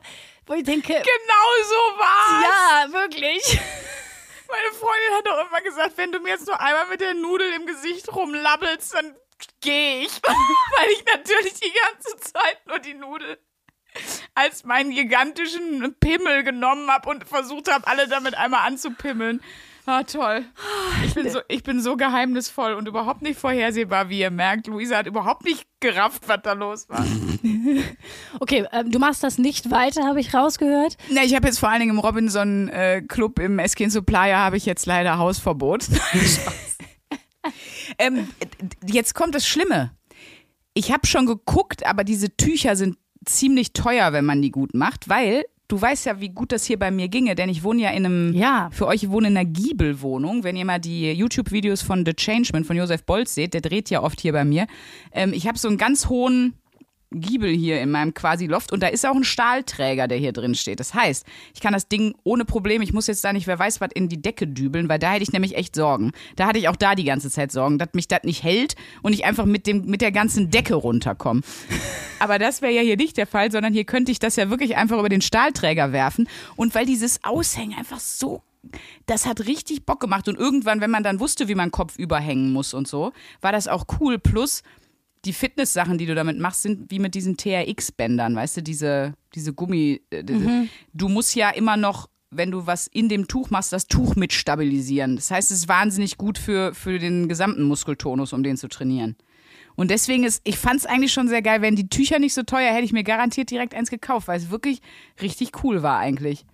[0.53, 2.45] wo ich denke, genau so war's.
[2.45, 3.43] ja, wirklich.
[4.49, 7.51] Meine Freundin hat doch immer gesagt, wenn du mir jetzt nur einmal mit der Nudel
[7.55, 9.17] im Gesicht rumlabbelst, dann
[9.63, 10.23] gehe ich.
[10.23, 13.39] Weil ich natürlich die ganze Zeit nur die Nudel
[14.35, 19.43] als meinen gigantischen Pimmel genommen habe und versucht habe, alle damit einmal anzupimmeln.
[19.85, 20.45] Ah, toll.
[21.05, 24.69] Ich bin, so, ich bin so geheimnisvoll und überhaupt nicht vorhersehbar, wie ihr merkt.
[24.69, 27.05] Luisa hat überhaupt nicht gerafft, was da los war.
[28.41, 30.97] Okay, ähm, du machst das nicht weiter, habe ich rausgehört.
[31.11, 34.57] Na, ich habe jetzt vor allen Dingen im Robinson äh, Club im Eskin Supplier habe
[34.57, 35.87] ich jetzt leider Hausverbot.
[37.99, 38.29] Ähm,
[38.87, 39.91] jetzt kommt das Schlimme.
[40.75, 45.09] Ich habe schon geguckt, aber diese Tücher sind ziemlich teuer, wenn man die gut macht,
[45.09, 47.91] weil du weißt ja, wie gut das hier bei mir ginge, denn ich wohne ja
[47.91, 48.69] in einem, Ja.
[48.73, 50.45] für euch ich wohne in einer Giebelwohnung.
[50.45, 54.03] Wenn ihr mal die YouTube-Videos von The Changeman von Josef Bolz seht, der dreht ja
[54.03, 54.67] oft hier bei mir.
[55.13, 56.55] Ähm, ich habe so einen ganz hohen
[57.13, 60.55] Giebel hier in meinem quasi Loft und da ist auch ein Stahlträger, der hier drin
[60.55, 60.81] steht.
[60.81, 63.81] Das heißt, ich kann das Ding ohne Problem, ich muss jetzt da nicht, wer weiß
[63.81, 66.13] was, in die Decke dübeln, weil da hätte ich nämlich echt Sorgen.
[66.37, 69.13] Da hatte ich auch da die ganze Zeit Sorgen, dass mich das nicht hält und
[69.13, 71.43] ich einfach mit, dem, mit der ganzen Decke runterkomme.
[72.19, 74.77] Aber das wäre ja hier nicht der Fall, sondern hier könnte ich das ja wirklich
[74.77, 76.29] einfach über den Stahlträger werfen.
[76.57, 78.43] Und weil dieses Aushängen einfach so
[79.07, 80.29] das hat richtig Bock gemacht.
[80.29, 83.69] Und irgendwann, wenn man dann wusste, wie man Kopf überhängen muss und so, war das
[83.69, 84.19] auch cool.
[84.19, 84.63] Plus,
[85.25, 89.53] die Fitness-Sachen, die du damit machst, sind wie mit diesen TRX-Bändern, weißt du, diese, diese
[89.53, 90.01] Gummi.
[90.11, 93.87] Äh, diese, Du musst ja immer noch wenn du was in dem Tuch machst, das
[93.87, 95.17] Tuch mit stabilisieren.
[95.17, 99.17] Das heißt, es ist wahnsinnig gut für, für den gesamten Muskeltonus, um den zu trainieren.
[99.75, 102.43] Und deswegen ist, ich fand es eigentlich schon sehr geil, wenn die Tücher nicht so
[102.43, 104.81] teuer, hätte ich mir garantiert direkt eins gekauft, weil es wirklich
[105.21, 106.45] richtig cool war eigentlich.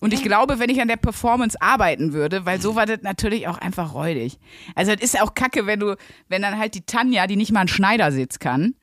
[0.00, 3.48] Und ich glaube, wenn ich an der Performance arbeiten würde, weil so war das natürlich
[3.48, 4.38] auch einfach räudig.
[4.74, 5.96] Also es ist auch kacke, wenn du,
[6.28, 8.74] wenn dann halt die Tanja, die nicht mal einen Schneidersitz kann,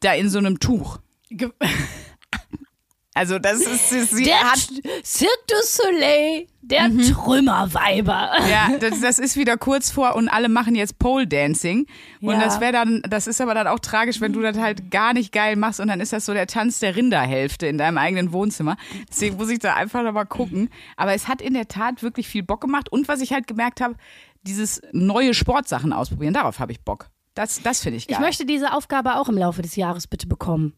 [0.00, 0.98] da in so einem Tuch.
[1.28, 1.50] Ge-
[3.16, 4.58] Also das ist, sie Der hat
[5.02, 8.32] Cirque du Soleil, der Trümmerweiber.
[8.50, 11.86] Ja, das, das ist wieder kurz vor und alle machen jetzt Pole Dancing.
[12.20, 12.40] Und Ja.
[12.44, 15.32] das wäre dann, das ist aber dann auch tragisch, wenn du das halt gar nicht
[15.32, 18.76] geil machst und dann ist das so der Tanz der Rinderhälfte in deinem eigenen Wohnzimmer.
[19.08, 20.68] Deswegen muss ich da einfach nochmal gucken.
[20.96, 22.92] Aber es hat in der Tat wirklich viel Bock gemacht.
[22.92, 23.94] Und was ich halt gemerkt habe,
[24.42, 27.08] dieses neue Sportsachen ausprobieren, darauf habe ich Bock.
[27.32, 28.16] Das, das finde ich geil.
[28.18, 30.74] Ich möchte diese Aufgabe auch im Laufe des Jahres bitte bekommen.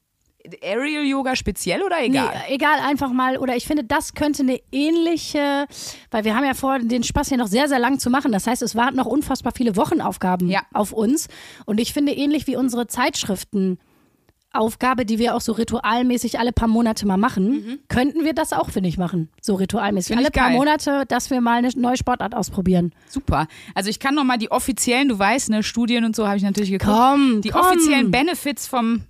[0.63, 2.31] Aerial Yoga speziell oder egal?
[2.49, 3.37] Nee, egal, einfach mal.
[3.39, 5.67] Oder ich finde, das könnte eine ähnliche,
[6.11, 8.33] weil wir haben ja vor, den Spaß hier noch sehr, sehr lang zu machen.
[8.33, 10.61] Das heißt, es warten noch unfassbar viele Wochenaufgaben Ja.
[10.73, 11.29] auf uns.
[11.67, 17.07] Und ich finde, ähnlich wie unsere Zeitschriftenaufgabe, die wir auch so ritualmäßig alle paar Monate
[17.07, 19.29] mal machen, könnten wir das auch, finde ich, machen.
[19.43, 20.17] So ritualmäßig.
[20.17, 20.21] Mhm.
[20.23, 20.51] Find alle paar.
[20.57, 22.93] Monate, dass wir mal eine neue Sportart ausprobieren.
[23.09, 23.47] Super.
[23.75, 26.43] Also ich kann noch mal die offiziellen, du weißt, ne, Studien und so habe ich
[26.43, 26.97] natürlich geguckt.
[26.97, 27.61] Komm, die komm.
[27.63, 29.03] offiziellen Benefits vom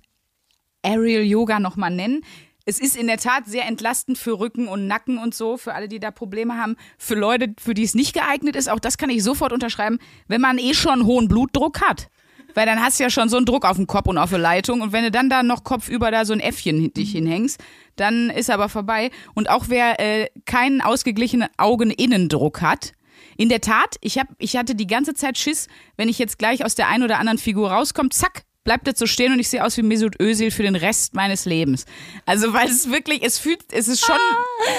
[0.89, 2.21] Aerial Yoga noch mal nennen.
[2.65, 5.87] Es ist in der Tat sehr entlastend für Rücken und Nacken und so, für alle,
[5.87, 6.75] die da Probleme haben.
[6.97, 10.41] Für Leute, für die es nicht geeignet ist, auch das kann ich sofort unterschreiben, wenn
[10.41, 12.09] man eh schon hohen Blutdruck hat.
[12.55, 14.39] Weil dann hast du ja schon so einen Druck auf dem Kopf und auf der
[14.39, 14.81] Leitung.
[14.81, 17.59] Und wenn du dann da noch kopfüber da so ein Äffchen dich hinhängst,
[17.95, 19.11] dann ist aber vorbei.
[19.35, 22.93] Und auch wer äh, keinen ausgeglichenen Augeninnendruck hat,
[23.37, 26.65] in der Tat, ich, hab, ich hatte die ganze Zeit Schiss, wenn ich jetzt gleich
[26.65, 29.65] aus der einen oder anderen Figur rauskomme, zack, bleibt das so stehen und ich sehe
[29.65, 31.87] aus wie Mesut Özil für den Rest meines Lebens.
[32.27, 34.15] Also weil es wirklich, es fühlt, es ist schon,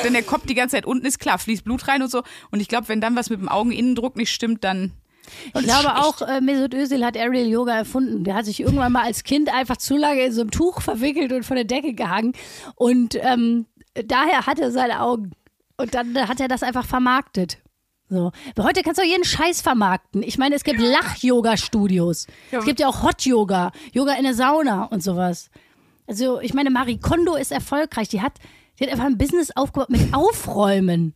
[0.04, 2.22] wenn der Kopf die ganze Zeit unten ist, klar, fließt Blut rein und so.
[2.52, 4.92] Und ich glaube, wenn dann was mit dem Augeninnendruck nicht stimmt, dann
[5.54, 8.22] Ich glaube auch, äh, Mesut Özil hat Aerial Yoga erfunden.
[8.22, 11.32] Der hat sich irgendwann mal als Kind einfach zu lange in so einem Tuch verwickelt
[11.32, 12.34] und von der Decke gehangen.
[12.76, 13.66] Und ähm,
[14.04, 15.32] daher hat er seine Augen.
[15.78, 17.58] Und dann hat er das einfach vermarktet.
[18.10, 18.32] So.
[18.56, 20.22] Aber Heute kannst du auch jeden Scheiß vermarkten.
[20.22, 22.26] Ich meine, es gibt Lach-Yoga-Studios.
[22.50, 25.48] Es gibt ja auch Hot-Yoga, Yoga in der Sauna und sowas.
[26.06, 28.08] Also, ich meine, Marie Kondo ist erfolgreich.
[28.08, 28.32] Die hat,
[28.78, 31.14] die hat einfach ein Business aufgebaut mit Aufräumen.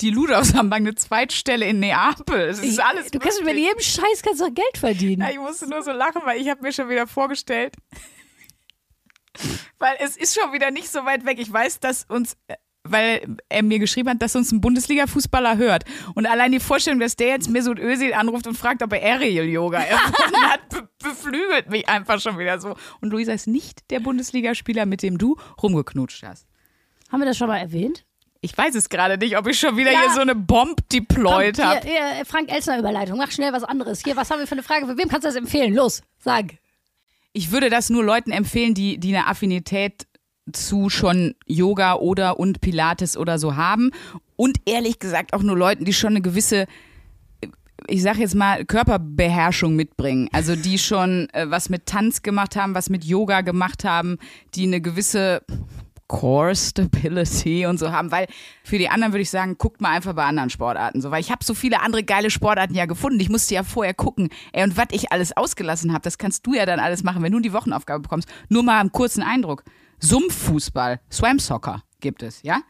[0.00, 2.40] die Ludolfs haben eine Zweitstelle in Neapel.
[2.48, 5.20] Es ist alles Du kannst mit jedem Scheiß kannst du auch Geld verdienen.
[5.22, 7.74] Ja, ich musste nur so lachen, weil ich habe mir schon wieder vorgestellt,
[9.78, 11.38] weil es ist schon wieder nicht so weit weg.
[11.38, 15.84] Ich weiß, dass uns, äh, weil er mir geschrieben hat, dass uns ein Bundesliga-Fußballer hört.
[16.14, 19.78] Und allein die Vorstellung, dass der jetzt Mesut Özil anruft und fragt, ob er Aerial-Yoga
[19.80, 22.74] erfunden hat, be beflügelt mich einfach schon wieder so.
[23.00, 26.46] Und Luisa ist nicht der Bundesligaspieler, mit dem du rumgeknutscht hast.
[27.10, 28.04] Haben wir das schon mal erwähnt?
[28.42, 30.00] Ich weiß es gerade nicht, ob ich schon wieder Ja.
[30.00, 31.86] hier so eine Bomb deployed habe.
[31.86, 33.18] hier, Frank Elsner Überleitung.
[33.18, 34.00] Mach schnell was anderes.
[34.02, 34.86] Hier, was haben wir für eine Frage?
[34.86, 35.74] Für wem kannst du das empfehlen?
[35.74, 36.46] Los, sag.
[37.34, 40.06] Ich würde das nur Leuten empfehlen, die, die eine Affinität
[40.52, 43.90] zu schon Yoga oder und Pilates oder so haben.
[44.36, 46.66] Und ehrlich gesagt auch nur Leuten, die schon eine gewisse,
[47.86, 50.28] ich sag jetzt mal, Körperbeherrschung mitbringen.
[50.32, 54.18] Also die schon äh, was mit Tanz gemacht haben, was mit Yoga gemacht haben,
[54.54, 55.42] die eine gewisse
[56.10, 58.26] Core Stability und so haben, weil
[58.64, 61.30] für die anderen würde ich sagen, guckt mal einfach bei anderen Sportarten so, weil ich
[61.30, 63.20] habe so viele andere geile Sportarten ja gefunden.
[63.20, 66.54] Ich musste ja vorher gucken, ey, und was ich alles ausgelassen habe, das kannst du
[66.54, 68.28] ja dann alles machen, wenn du die Wochenaufgabe bekommst.
[68.48, 69.62] Nur mal einen kurzen Eindruck.
[70.00, 72.62] Sumpffußball, Swam Soccer gibt es, ja?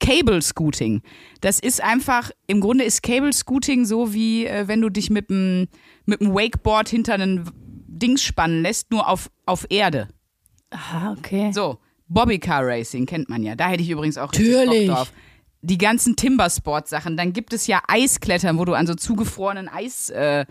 [0.00, 1.02] Cable Scooting.
[1.42, 5.30] Das ist einfach, im Grunde ist Cable Scooting so wie äh, wenn du dich mit
[5.30, 5.68] einem
[6.06, 10.08] mit dem Wakeboard hinter einen Dings spannen lässt, nur auf, auf Erde.
[10.70, 11.52] Aha, okay.
[11.52, 13.54] So, Bobbycar Racing kennt man ja.
[13.54, 14.88] Da hätte ich übrigens auch richtig Natürlich.
[14.88, 15.12] Bock drauf.
[15.62, 17.18] Die ganzen Timbersport-Sachen.
[17.18, 20.46] Dann gibt es ja Eisklettern, wo du an so zugefrorenen Eis, äh,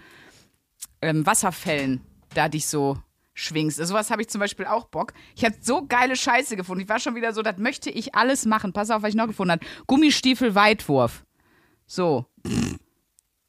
[1.01, 2.01] ähm, Wasserfällen
[2.35, 2.97] da dich so
[3.39, 3.79] schwingst.
[3.79, 5.13] Also sowas habe ich zum Beispiel auch Bock.
[5.35, 6.83] Ich habe so geile Scheiße gefunden.
[6.83, 8.73] Ich war schon wieder so, das möchte ich alles machen.
[8.73, 9.65] Pass auf, was ich noch gefunden habe.
[9.87, 11.23] Gummistiefel Weitwurf.
[11.87, 12.25] So.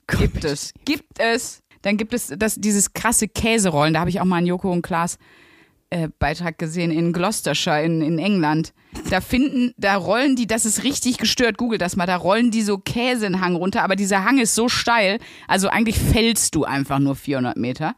[0.07, 0.72] Gibt es.
[0.85, 1.62] Gibt es.
[1.83, 3.94] Dann gibt es das, dieses krasse Käserollen.
[3.94, 5.18] Da habe ich auch mal einen Joko und Klaas
[5.90, 8.72] äh, Beitrag gesehen in Gloucestershire in, in England.
[9.09, 12.62] Da finden, da rollen die, das ist richtig gestört, google das mal, da rollen die
[12.62, 16.64] so Käse in Hang runter, aber dieser Hang ist so steil, also eigentlich fällst du
[16.64, 17.94] einfach nur 400 Meter.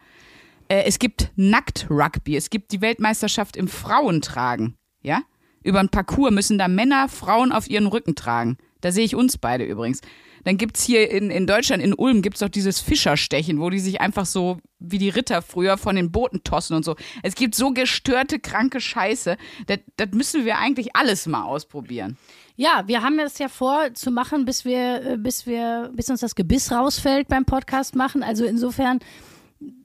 [0.72, 5.20] Äh, es gibt Nackt-Rugby, es gibt die Weltmeisterschaft im Frauentragen, ja?
[5.62, 8.56] Über ein Parcours müssen da Männer Frauen auf ihren Rücken tragen.
[8.80, 10.00] Da sehe ich uns beide übrigens.
[10.44, 14.00] Dann gibt's hier in, in Deutschland, in Ulm, gibt's doch dieses Fischerstechen, wo die sich
[14.00, 16.96] einfach so wie die Ritter früher von den Booten tossen und so.
[17.22, 19.37] Es gibt so gestörte, kranke Scheiße.
[19.66, 22.16] Das, das müssen wir eigentlich alles mal ausprobieren.
[22.56, 26.20] Ja, wir haben es ja vor zu machen, bis wir, äh, bis wir, bis uns
[26.20, 28.22] das Gebiss rausfällt beim Podcast machen.
[28.22, 28.98] Also insofern,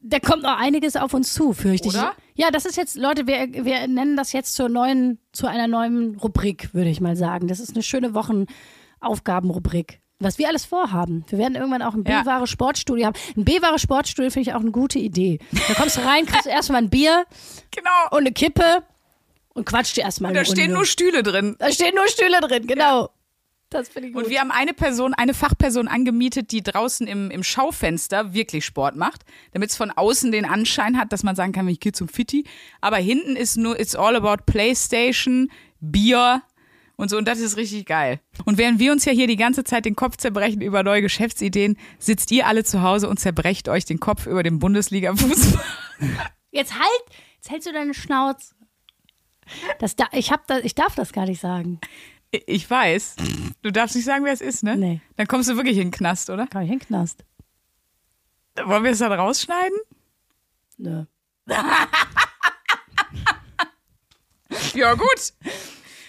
[0.02, 2.14] da kommt noch einiges auf uns zu, fürchte Oder?
[2.36, 2.44] ich.
[2.44, 6.16] Ja, das ist jetzt, Leute, wir, wir nennen das jetzt zur neuen, zu einer neuen
[6.16, 7.48] Rubrik, würde ich mal sagen.
[7.48, 8.14] Das ist eine schöne
[9.02, 10.00] Wochenaufgabenrubrik.
[10.20, 11.26] Was wir alles vorhaben.
[11.30, 12.22] Wir werden irgendwann auch ein Ja.
[12.24, 13.16] B-wahre Sportstudio haben.
[13.36, 15.38] Ein B-wahre Sportstudio finde ich auch eine gute Idee.
[15.68, 17.26] Da kommst du rein, kriegst erstmal ein Bier
[17.70, 17.90] Genau.
[18.12, 18.84] und eine Kippe
[19.54, 20.76] und quatscht dir erstmal da eine stehen Runde.
[20.76, 21.56] nur Stühle drin.
[21.60, 23.10] Da stehen nur Stühle drin, genau.
[23.70, 24.24] Das finde ich gut.
[24.24, 28.96] Und wir haben eine Person, eine Fachperson angemietet, die draußen im, im Schaufenster wirklich Sport
[28.96, 32.08] macht, damit es von außen den Anschein hat, dass man sagen kann, ich gehe zum
[32.08, 32.46] Fitti.
[32.80, 35.52] Aber hinten ist nur, it's all about Playstation,
[35.82, 36.42] Bier
[36.96, 37.18] und so.
[37.18, 38.22] Und das ist richtig geil.
[38.46, 41.78] Und während wir uns ja hier die ganze Zeit den Kopf zerbrechen über neue Geschäftsideen,
[42.00, 45.64] sitzt ihr alle zu Hause und zerbrecht euch den Kopf über den Bundesliga-Fußball.
[46.52, 47.04] Jetzt halt,
[47.36, 48.56] jetzt hältst du deine Schnauze.
[49.80, 51.80] Das da, ich, hab da, ich darf das gar nicht sagen.
[52.32, 53.16] Ich weiß.
[53.62, 54.76] Du darfst nicht sagen, wer es ist, ne?
[54.76, 55.02] Nee.
[55.16, 56.46] Dann kommst du wirklich in den Knast, oder?
[56.48, 57.24] Kann ich in den Knast?
[58.64, 59.78] Wollen wir es dann rausschneiden?
[60.78, 61.06] Nö.
[64.74, 65.34] Ja, gut.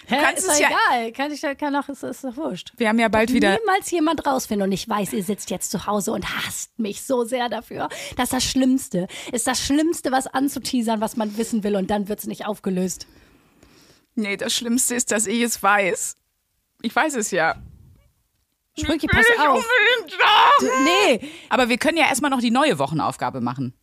[0.07, 1.11] Hä, kannst ist es doch ja- egal.
[1.11, 2.71] Kann ich, kann auch, ist, ist doch wurscht.
[2.77, 3.57] Wir haben ja bald wieder.
[3.59, 4.67] Niemals jemand rausfinden.
[4.67, 7.89] Und ich weiß, ihr sitzt jetzt zu Hause und hasst mich so sehr dafür.
[8.15, 9.07] Das ist das Schlimmste.
[9.31, 11.75] Ist das Schlimmste, was anzuteasern, was man wissen will.
[11.75, 13.07] Und dann wird es nicht aufgelöst.
[14.19, 16.15] Nee, das Schlimmste ist, dass ich es weiß.
[16.81, 17.55] Ich weiß es ja.
[18.77, 19.65] Sprünki, pass auf.
[20.85, 21.29] Nee.
[21.49, 23.73] Aber wir können ja erstmal noch die neue Wochenaufgabe machen.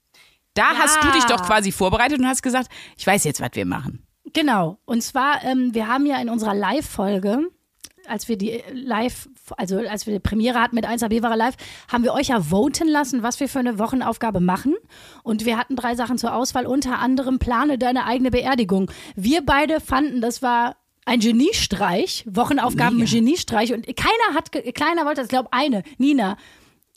[0.54, 0.78] Da Ja.
[0.78, 4.06] hast du dich doch quasi vorbereitet und hast gesagt, ich weiß jetzt, was wir machen.
[4.32, 4.78] Genau.
[4.86, 7.40] Und zwar, ähm, wir haben ja in unserer Live-Folge,
[8.08, 11.56] als wir die Live, also als wir die Premiere hatten mit 1AB war live,
[11.90, 14.74] haben wir euch ja voten lassen, was wir für eine Wochenaufgabe machen.
[15.22, 18.90] Und wir hatten drei Sachen zur Auswahl, unter anderem plane deine eigene Beerdigung.
[19.14, 23.10] Wir beide fanden, das war ein Geniestreich, Wochenaufgaben Mega.
[23.10, 23.72] Geniestreich.
[23.72, 26.36] Und keiner hat, keiner wollte das, ich glaube eine, Nina.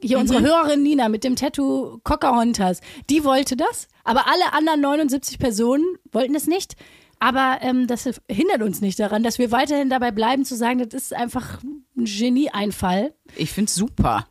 [0.02, 0.22] Hier Mhm.
[0.22, 5.84] unsere Hörerin Nina mit dem Tattoo Pocahontas, die wollte das, aber alle anderen 79 Personen
[6.12, 6.76] wollten es nicht.
[7.19, 11.03] Aber ähm, das hindert uns nicht daran, dass wir weiterhin dabei bleiben zu sagen, das
[11.03, 13.13] ist einfach ein Genieeinfall.
[13.36, 14.27] Ich find's super.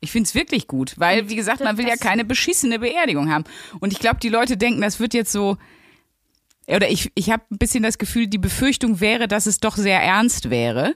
[0.00, 3.44] Ich find's wirklich gut, weil, wie gesagt, man will ja keine beschissene Beerdigung haben.
[3.80, 5.56] Und ich glaube, die Leute denken, das wird jetzt so.
[6.68, 10.00] Oder ich, ich habe ein bisschen das Gefühl, die Befürchtung wäre, dass es doch sehr
[10.00, 10.94] ernst wäre.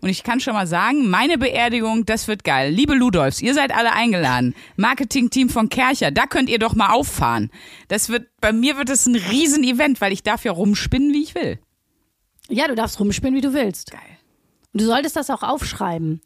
[0.00, 2.72] Und ich kann schon mal sagen, meine Beerdigung, das wird geil.
[2.72, 4.54] Liebe Ludolfs, ihr seid alle eingeladen.
[4.76, 7.50] Marketing-Team von Kercher, da könnt ihr doch mal auffahren.
[7.88, 11.34] Das wird, bei mir wird es ein Riesen-Event, weil ich darf ja rumspinnen, wie ich
[11.34, 11.58] will.
[12.48, 13.90] Ja, du darfst rumspielen, wie du willst.
[13.90, 14.00] Geil.
[14.72, 16.20] Und du solltest das auch aufschreiben.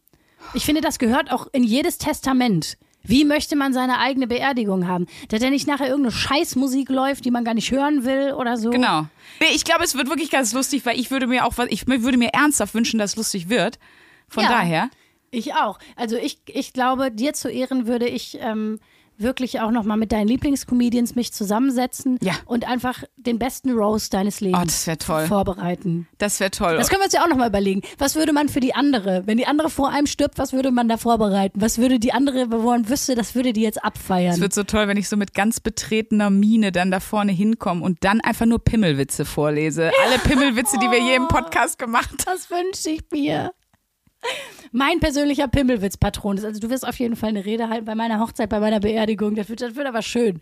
[0.54, 2.76] Ich finde, das gehört auch in jedes Testament.
[3.02, 5.06] Wie möchte man seine eigene Beerdigung haben?
[5.28, 8.70] Dass da nicht nachher irgendeine Scheißmusik läuft, die man gar nicht hören will oder so.
[8.70, 9.06] Genau.
[9.54, 12.30] Ich glaube, es wird wirklich ganz lustig, weil ich würde mir auch ich würde mir
[12.34, 13.78] ernsthaft wünschen, dass es lustig wird.
[14.28, 14.50] Von Ja.
[14.50, 14.90] daher.
[15.30, 15.78] Ich auch.
[15.96, 18.80] Also ich, ich glaube, dir zu Ehren würde ich ähm,
[19.20, 22.32] wirklich auch nochmal mit deinen Lieblingscomedians mich zusammensetzen Ja.
[22.46, 25.26] und einfach den besten Roast deines Lebens Oh, das wär toll.
[25.26, 26.08] vorbereiten.
[26.18, 26.76] Das wäre toll.
[26.76, 27.82] Das können wir uns ja auch nochmal überlegen.
[27.98, 30.88] Was würde man für die andere, wenn die andere vor einem stirbt, was würde man
[30.88, 31.60] da vorbereiten?
[31.60, 34.34] Was würde die andere, wo man wüsste, das würde die jetzt abfeiern?
[34.34, 37.84] es wird so toll, wenn ich so mit ganz betretener Miene dann da vorne hinkomme
[37.84, 39.90] und dann einfach nur Pimmelwitze vorlese.
[40.06, 42.36] Alle Pimmelwitze, die wir je im Podcast gemacht haben.
[42.40, 43.52] Das wünsche ich mir.
[44.72, 48.20] Mein persönlicher Pimmelwitz-Patron ist, also du wirst auf jeden Fall eine Rede halten bei meiner
[48.20, 49.34] Hochzeit, bei meiner Beerdigung.
[49.34, 50.38] Das wird, das wird aber schön.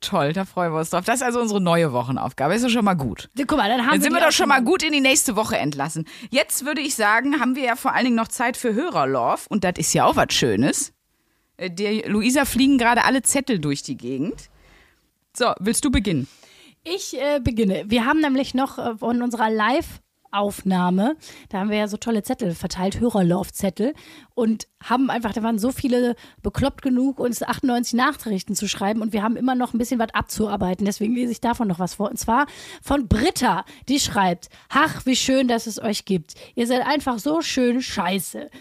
[0.00, 1.04] Toll, da freuen wir uns drauf.
[1.04, 2.54] Das ist also unsere neue Wochenaufgabe.
[2.54, 3.28] Ist doch schon mal gut.
[3.36, 5.34] Guck mal, dann haben Dann sind die wir doch schon mal gut in die nächste
[5.34, 6.06] Woche entlassen.
[6.30, 9.64] Jetzt würde ich sagen, haben wir ja vor allen Dingen noch Zeit für Hörerlove und
[9.64, 10.92] das ist ja auch was Schönes.
[11.56, 14.48] Äh, Der Luisa fliegen gerade alle Zettel durch die Gegend.
[15.36, 16.28] So, willst du beginnen?
[16.84, 17.82] Ich äh, beginne.
[17.88, 19.50] Wir haben nämlich noch äh, von unserer
[20.32, 21.16] Live-Aufnahme,
[21.48, 23.94] da haben wir ja so tolle Zettel verteilt, Hörerlauf-Zettel
[24.34, 29.12] und haben einfach, da waren so viele bekloppt genug, uns 98 Nachrichten zu schreiben und
[29.12, 30.84] wir haben immer noch ein bisschen was abzuarbeiten.
[30.84, 32.10] Deswegen lese ich davon noch was vor.
[32.10, 32.46] Und zwar
[32.82, 36.34] von Britta, die schreibt, ach, wie schön, dass es euch gibt.
[36.54, 38.50] Ihr seid einfach so schön scheiße.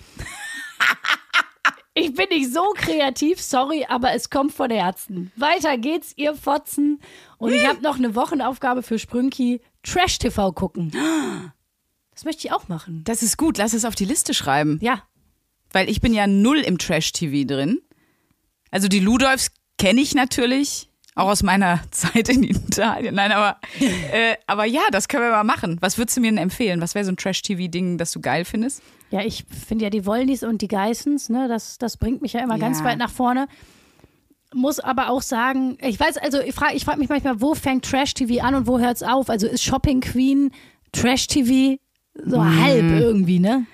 [1.97, 5.31] Ich bin nicht so kreativ, sorry, aber es kommt von Herzen.
[5.37, 6.99] Weiter geht's, ihr Fotzen.
[7.37, 9.61] Und ich habe noch eine Wochenaufgabe für Sprünki.
[9.85, 10.91] Trash-TV gucken.
[12.11, 13.03] Das möchte ich auch machen.
[13.05, 14.79] Das ist gut, lass es auf die Liste schreiben.
[14.81, 15.03] Ja.
[15.71, 17.81] Weil ich bin ja null im Trash-TV drin.
[18.71, 23.15] Also die Ludolfs kenne ich natürlich, Auch aus meiner Zeit in Italien.
[23.15, 25.77] Nein, aber, äh, aber ja, das können wir mal machen.
[25.81, 26.81] Was würdest du mir denn empfehlen?
[26.81, 28.81] Was wäre so ein Trash-TV-Ding, das du geil findest?
[29.11, 32.41] Ja, ich finde ja die Wollnys und die Geissens, ne, das, das bringt mich ja
[32.41, 32.85] immer ganz Ja.
[32.85, 33.47] weit nach vorne.
[34.55, 37.83] Muss aber auch sagen, ich weiß, also ich frage ich frag mich manchmal, wo fängt
[37.85, 39.29] Trash-TV an und wo hört es auf?
[39.29, 40.51] Also ist Shopping Queen
[40.93, 41.77] Trash-TV
[42.23, 42.63] so Mhm.
[42.63, 43.65] halb irgendwie, ne?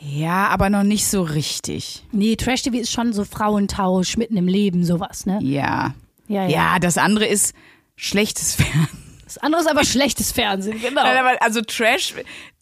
[0.00, 2.04] Ja, aber noch nicht so richtig.
[2.12, 5.38] Nee, Trash-TV ist schon so Frauentausch, mitten im Leben, sowas, ne?
[5.42, 5.94] Ja.
[6.28, 6.48] Ja, ja.
[6.48, 7.54] Ja, das andere ist
[7.96, 8.88] schlechtes Fernsehen.
[9.24, 11.02] Das andere ist aber schlechtes Fernsehen, genau.
[11.02, 12.14] Nein, aber also Trash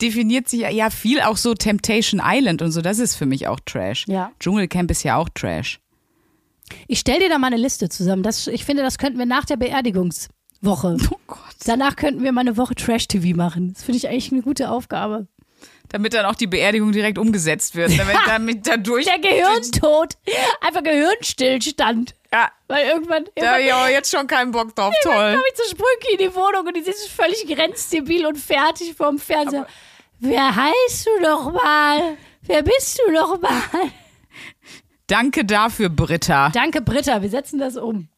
[0.03, 2.81] definiert sich ja, ja viel auch so Temptation Island und so.
[2.83, 4.05] Das ist für mich auch Trash.
[4.09, 4.33] Ja.
[4.41, 5.79] Dschungelcamp ist ja auch Trash.
[6.89, 8.23] Ich stell dir da mal eine Liste zusammen.
[8.23, 10.97] Das, ich finde, das könnten wir nach der Beerdigungswoche.
[11.11, 11.39] Oh Gott.
[11.65, 13.73] Danach könnten wir mal eine Woche Trash-TV machen.
[13.75, 15.27] Das finde ich eigentlich eine gute Aufgabe.
[15.91, 17.91] Damit dann auch die Beerdigung direkt umgesetzt wird.
[17.99, 19.05] Damit, damit dadurch.
[19.07, 20.15] Der Gehirntod.
[20.61, 22.15] Einfach Gehirnstillstand.
[22.33, 24.93] Ja, Weil irgendwann, da ich aber jetzt schon keinen Bock drauf.
[25.03, 25.13] Toll.
[25.33, 29.19] komme ich zu Sprünki in die Wohnung und die ist völlig grenzdebil und fertig vorm
[29.19, 29.67] Fernseher.
[30.19, 32.17] Wer heißt du noch mal?
[32.43, 33.61] Wer bist du noch mal?
[35.07, 36.51] Danke dafür, Britta.
[36.51, 37.23] Danke, Britta.
[37.23, 38.09] Wir setzen das um.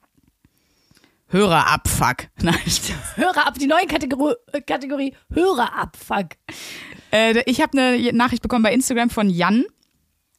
[1.29, 2.29] Hörerabfuck.
[2.43, 2.59] Nein.
[3.17, 3.59] Hörer ab.
[3.59, 4.35] Die neue Kategorie,
[4.67, 6.29] Kategorie Hörerabfuck.
[7.13, 9.65] Äh, ich habe eine Nachricht bekommen bei Instagram von Jan.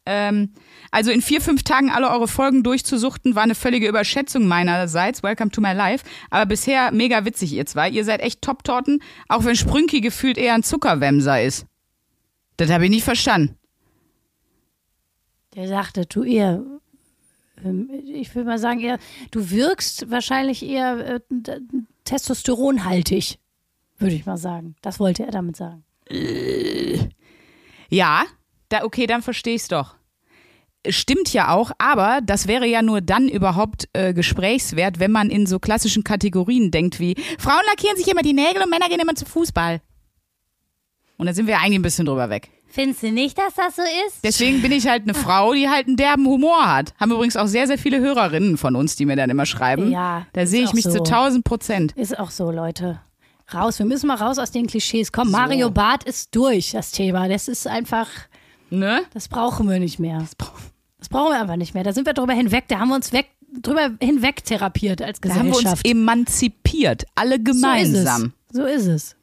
[0.07, 0.53] Ähm,
[0.89, 5.21] also in vier, fünf Tagen alle eure Folgen durchzusuchten, war eine völlige Überschätzung meinerseits.
[5.21, 6.03] Welcome to my life.
[6.31, 7.89] Aber bisher mega witzig, ihr zwei.
[7.89, 11.67] Ihr seid echt Top-Torten, auch wenn Sprünki gefühlt eher ein Zuckerwämser ist.
[12.57, 13.58] Das habe ich nicht verstanden.
[15.59, 16.63] Der sagte, du eher,
[17.65, 18.97] ähm, ich will mal sagen, eher,
[19.31, 21.19] du wirkst wahrscheinlich eher äh,
[22.05, 23.39] testosteronhaltig,
[23.97, 24.77] würde ich mal sagen.
[24.81, 25.83] Das wollte er damit sagen.
[27.89, 28.23] Ja,
[28.69, 29.95] da, okay, dann verstehe ich's doch.
[30.87, 35.45] Stimmt ja auch, aber das wäre ja nur dann überhaupt äh, gesprächswert, wenn man in
[35.45, 39.15] so klassischen Kategorien denkt wie Frauen lackieren sich immer die Nägel und Männer gehen immer
[39.15, 39.81] zu Fußball.
[41.17, 42.49] Und da sind wir eigentlich ein bisschen drüber weg.
[42.71, 44.23] Findest du nicht, dass das so ist?
[44.23, 46.93] Deswegen bin ich halt eine Frau, die halt einen derben Humor hat.
[46.99, 49.91] Haben übrigens auch sehr, sehr viele Hörerinnen von uns, die mir dann immer schreiben.
[49.91, 50.91] Ja, Da sehe ich mich so.
[50.91, 51.91] zu 1000 Prozent.
[51.93, 53.01] Ist auch so, Leute.
[53.51, 55.11] Raus, wir müssen mal raus aus den Klischees.
[55.11, 57.27] Komm, Mario Barth ist durch, das Thema.
[57.27, 58.07] Das ist einfach,
[58.69, 59.01] Ne?
[59.15, 60.19] das brauchen wir nicht mehr.
[60.99, 61.83] Das brauchen wir einfach nicht mehr.
[61.83, 65.29] Da sind wir drüber hinweg, da haben wir uns weg, drüber hinweg therapiert als Da
[65.29, 65.87] haben wir uns Gesellschaft.
[65.87, 68.33] emanzipiert, alle gemeinsam.
[68.51, 68.85] So ist es.
[68.85, 69.15] So ist es.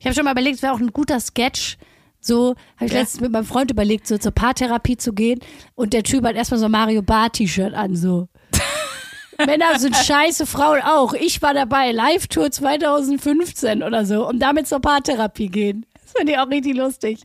[0.00, 1.76] Ich habe schon mal überlegt, es wäre auch ein guter Sketch.
[2.24, 3.00] So, habe ich Ja.
[3.00, 5.40] letztens mit meinem Freund überlegt, so zur Paartherapie zu gehen.
[5.74, 8.28] Und der Typ hat erstmal so ein Mario Bar-T-Shirt an, so.
[9.44, 11.14] Männer sind scheiße, Frauen auch.
[11.14, 15.84] Ich war dabei, Live-Tour 2015 oder so, und damit zur Paartherapie gehen.
[16.00, 17.22] Das finde ich auch richtig lustig.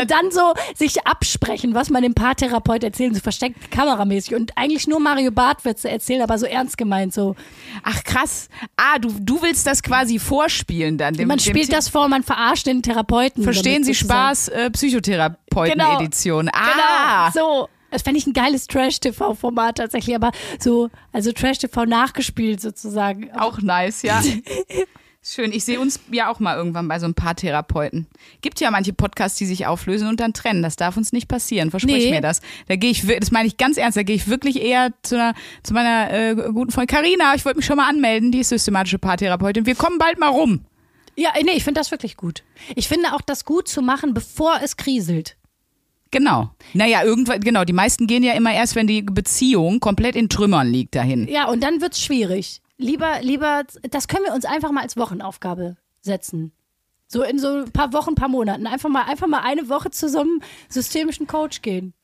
[0.00, 4.34] Und dann so sich absprechen, was man dem Paartherapeut erzählen, so versteckt kameramäßig.
[4.34, 7.36] Und eigentlich nur Mario Barth-Witze erzählen, aber so ernst gemeint, so.
[7.84, 8.48] Ach krass.
[8.76, 11.14] Ah, du, du willst das quasi vorspielen dann.
[11.14, 13.44] Dem, Man spielt das vor, man verarscht den Therapeuten.
[13.44, 13.94] Verstehen Sie.
[13.94, 16.50] Spaß, äh, Psychotherapeuten-Edition.
[16.52, 17.68] Ah, Genau, so.
[17.92, 23.30] Das fände ich ein geiles Trash-TV-Format tatsächlich, aber so, also Trash-TV nachgespielt sozusagen.
[23.32, 24.20] auch nice, ja.
[25.28, 25.50] Schön.
[25.52, 28.06] Ich sehe uns ja auch mal irgendwann bei so ein paar Therapeuten.
[28.42, 30.62] Gibt ja manche Podcasts, die sich auflösen und dann trennen.
[30.62, 31.70] Das darf uns nicht passieren.
[31.72, 32.10] Versprich Nee.
[32.12, 32.40] mir das.
[32.68, 33.96] Da gehe ich, das meine ich ganz ernst.
[33.96, 35.34] Da gehe ich wirklich eher zu, einer,
[35.64, 37.34] zu meiner äh, guten Freundin Carina.
[37.34, 38.30] Ich wollte mich schon mal anmelden.
[38.30, 39.66] Die ist systematische Paartherapeutin.
[39.66, 40.60] Wir kommen bald mal rum.
[41.16, 42.44] Ja, nee, ich finde das wirklich gut.
[42.76, 45.36] Ich finde auch, das gut zu machen, bevor es kriselt.
[46.12, 46.50] Genau.
[46.72, 47.64] Naja, irgendwann, genau.
[47.64, 51.26] Die meisten gehen ja immer erst, wenn die Beziehung komplett in Trümmern liegt dahin.
[51.26, 52.60] Ja, und dann wird's schwierig.
[52.78, 56.52] Lieber, lieber, das können wir uns einfach mal als Wochenaufgabe setzen.
[57.08, 58.66] So in so ein paar Wochen, paar Monaten.
[58.66, 61.94] Einfach mal, einfach mal eine Woche zu so einem systemischen Coach gehen.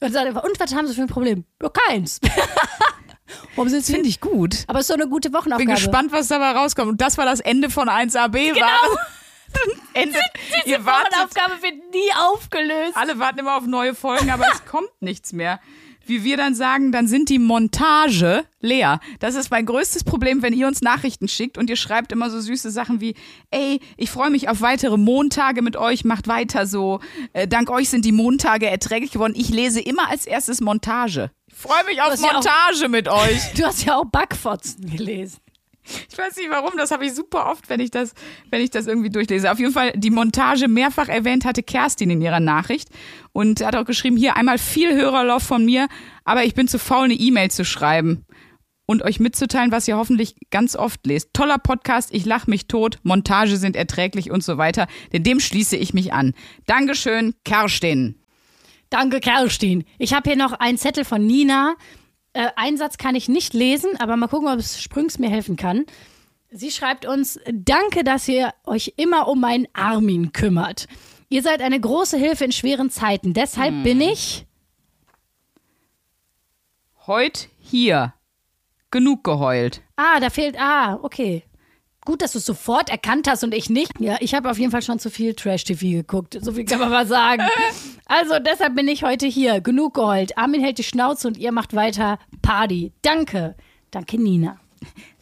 [0.00, 1.44] Und sagen und was haben Sie für ein Problem?
[1.62, 2.20] Ja, keins.
[3.56, 4.64] Warum sind finde ich gut.
[4.68, 5.64] Aber es ist so eine gute Wochenaufgabe.
[5.64, 6.88] Bin gespannt, was dabei rauskommt.
[6.88, 8.54] Und das war das Ende von 1AB.
[8.54, 8.66] Genau.
[9.94, 10.22] Endet,
[10.66, 12.96] ihr wartet, Wochenaufgabe wird nie aufgelöst.
[12.96, 15.60] alle warten immer auf neue Folgen, aber es kommt nichts mehr.
[16.08, 18.98] Wie wir dann sagen, dann sind die Montage leer.
[19.20, 22.40] Das ist mein größtes Problem, wenn ihr uns Nachrichten schickt und ihr schreibt immer so
[22.40, 23.14] süße Sachen wie,
[23.50, 27.00] ey, ich freue mich auf weitere Montage mit euch, macht weiter so.
[27.34, 29.34] Äh, dank euch sind die Montage erträglich geworden.
[29.36, 31.30] Ich lese immer als erstes Montage.
[31.46, 33.40] Ich freue mich auf hast ja auch- Montage mit euch.
[33.56, 35.38] Du hast ja auch Backfotzen gelesen.
[36.10, 38.14] Ich weiß nicht warum, das habe ich super oft, wenn ich das,
[38.50, 39.50] wenn ich das irgendwie durchlese.
[39.50, 42.88] Auf jeden Fall die Montage mehrfach erwähnt hatte Kerstin in ihrer Nachricht
[43.32, 45.88] und hat auch geschrieben, hier einmal viel Hörerlauf von mir,
[46.24, 48.24] aber ich bin zu faul, eine E-Mail zu schreiben
[48.88, 51.34] und euch mitzuteilen, was ihr hoffentlich ganz oft lest.
[51.34, 54.86] Toller Podcast, ich lach mich tot, Montage sind erträglich und so weiter.
[55.12, 56.32] Denn dem schließe ich mich an.
[56.66, 58.18] Dankeschön, Kerstin.
[58.88, 59.84] Danke, Kerstin.
[59.98, 61.76] Ich habe hier noch einen Zettel von Nina.
[62.32, 65.56] Äh, einen Satz kann ich nicht lesen, aber mal gucken, ob es Sprüngs mir helfen
[65.56, 65.86] kann.
[66.50, 70.86] Sie schreibt uns, danke, dass ihr euch immer um meinen Armin kümmert.
[71.28, 73.34] Ihr seid eine große Hilfe in schweren Zeiten.
[73.34, 74.46] Deshalb bin ich.
[77.06, 78.14] Heut hier.
[78.90, 79.82] Genug geheult.
[79.96, 80.56] Ah, da fehlt.
[80.58, 81.42] Ah, okay.
[82.08, 83.92] Gut, dass du es sofort erkannt hast und ich nicht.
[83.98, 86.38] Ja, ich habe auf jeden Fall schon zu viel Trash-TV geguckt.
[86.40, 87.42] So viel kann man mal sagen.
[88.06, 89.60] Also, deshalb bin ich heute hier.
[89.60, 90.38] Genug geheult.
[90.38, 92.94] Armin hält die Schnauze und ihr macht weiter Party.
[93.02, 93.54] Danke.
[93.90, 94.58] Danke, Nina.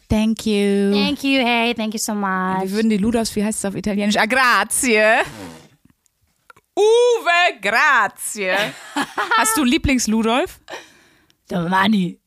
[0.07, 0.93] Thank you.
[0.93, 2.71] Thank you, hey, thank you so Wie much.
[2.71, 4.15] würden die Ludos, wie heißt es auf Italienisch?
[4.15, 5.01] Ah, grazie.
[6.77, 8.53] Uwe, grazie.
[9.37, 10.61] Hast du einen Lieblings-Ludolf?
[11.49, 12.21] Der Manni.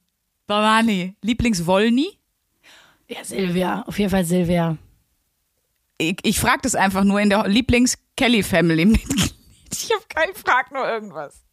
[0.46, 1.16] Bavani.
[1.22, 2.19] Lieblings-Wolny?
[3.11, 3.82] Ja, Silvia.
[3.86, 4.76] Auf jeden Fall Silvia.
[5.98, 9.34] Ich, ich frage das einfach nur in der Lieblings-Kelly-Family-Mitglied.
[9.72, 11.44] Ich habe keinen Frag nur irgendwas.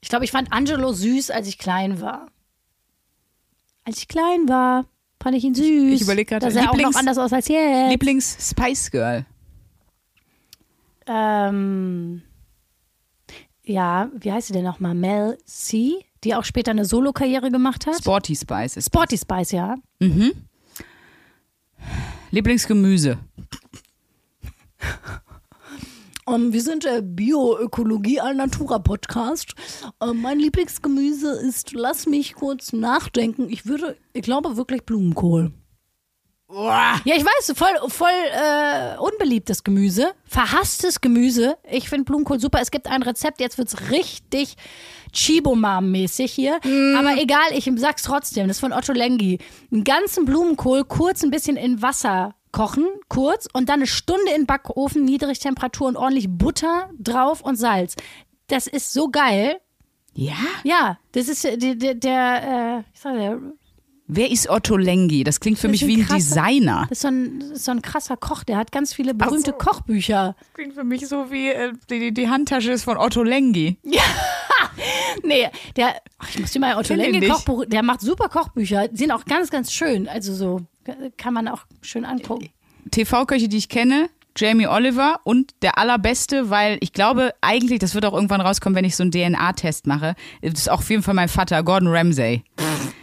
[0.00, 2.28] Ich glaube, ich fand Angelo süß, als ich klein war.
[3.84, 4.86] Als ich klein war,
[5.20, 5.94] fand ich ihn süß.
[5.94, 7.90] ich überleg grad, Da sah er auch Lieblings- noch anders aus als jetzt.
[7.90, 9.26] Lieblings-Spice-Girl?
[11.08, 12.22] ähm,
[13.64, 14.94] ja, wie heißt sie denn nochmal?
[14.94, 15.94] Mel C,
[16.24, 17.96] die auch später eine Solo-Karriere gemacht hat.
[17.96, 18.78] Sporty Spice.
[18.84, 19.74] Sporty Spice, ja.
[22.30, 23.18] Lieblingsgemüse?
[26.28, 29.54] Ähm, wir sind der Bioökologie Alnatura Podcast.
[30.02, 33.48] Ähm, mein Lieblingsgemüse ist, lass mich kurz nachdenken.
[33.48, 35.52] Ich würde, ich glaube wirklich Blumenkohl.
[36.50, 41.58] Ja, ich weiß, voll, voll äh, unbeliebtes Gemüse, verhasstes Gemüse.
[41.70, 42.60] Ich finde Blumenkohl super.
[42.60, 44.56] Es gibt ein Rezept, jetzt wird's richtig
[45.12, 46.60] Chibomam-mäßig hier.
[46.96, 48.48] Aber egal, ich sag's trotzdem.
[48.48, 49.38] Das ist von Otto Lengi.
[49.72, 54.46] Einen ganzen Blumenkohl kurz ein bisschen in Wasser kochen, kurz, und dann eine Stunde in
[54.46, 57.94] Backofen, Niedrigtemperatur und ordentlich Butter drauf und Salz.
[58.48, 59.60] Das ist so geil.
[60.14, 60.34] Ja?
[60.64, 63.40] Ja, das ist äh, der, der, der äh, ich sag der,
[64.10, 65.22] Wer ist Otto Lengi?
[65.22, 66.86] Das klingt für Das mich ist wie ein ein krasser- Designer.
[66.88, 69.50] das ist so ein, das ist so ein krasser Koch, der hat ganz viele berühmte
[69.50, 69.56] so.
[69.58, 70.34] Kochbücher.
[70.54, 73.76] Klingt für mich so wie äh, die, die Handtasche ist von Otto Lengi.
[75.24, 77.28] Nee, der, ach, ich muss dir mal Otto nicht.
[77.28, 80.08] Kochbuch, der macht super Kochbücher, die sind auch ganz, ganz schön.
[80.08, 80.60] Also so,
[81.16, 82.48] kann man auch schön angucken.
[82.90, 84.08] TV-Köche, die ich kenne,
[84.38, 88.84] Jamie Oliver und der allerbeste, weil ich glaube eigentlich, das wird auch irgendwann rauskommen, wenn
[88.84, 92.44] ich so einen DNA-Test mache, das ist auch auf jeden Fall mein Vater, Gordon Ramsay.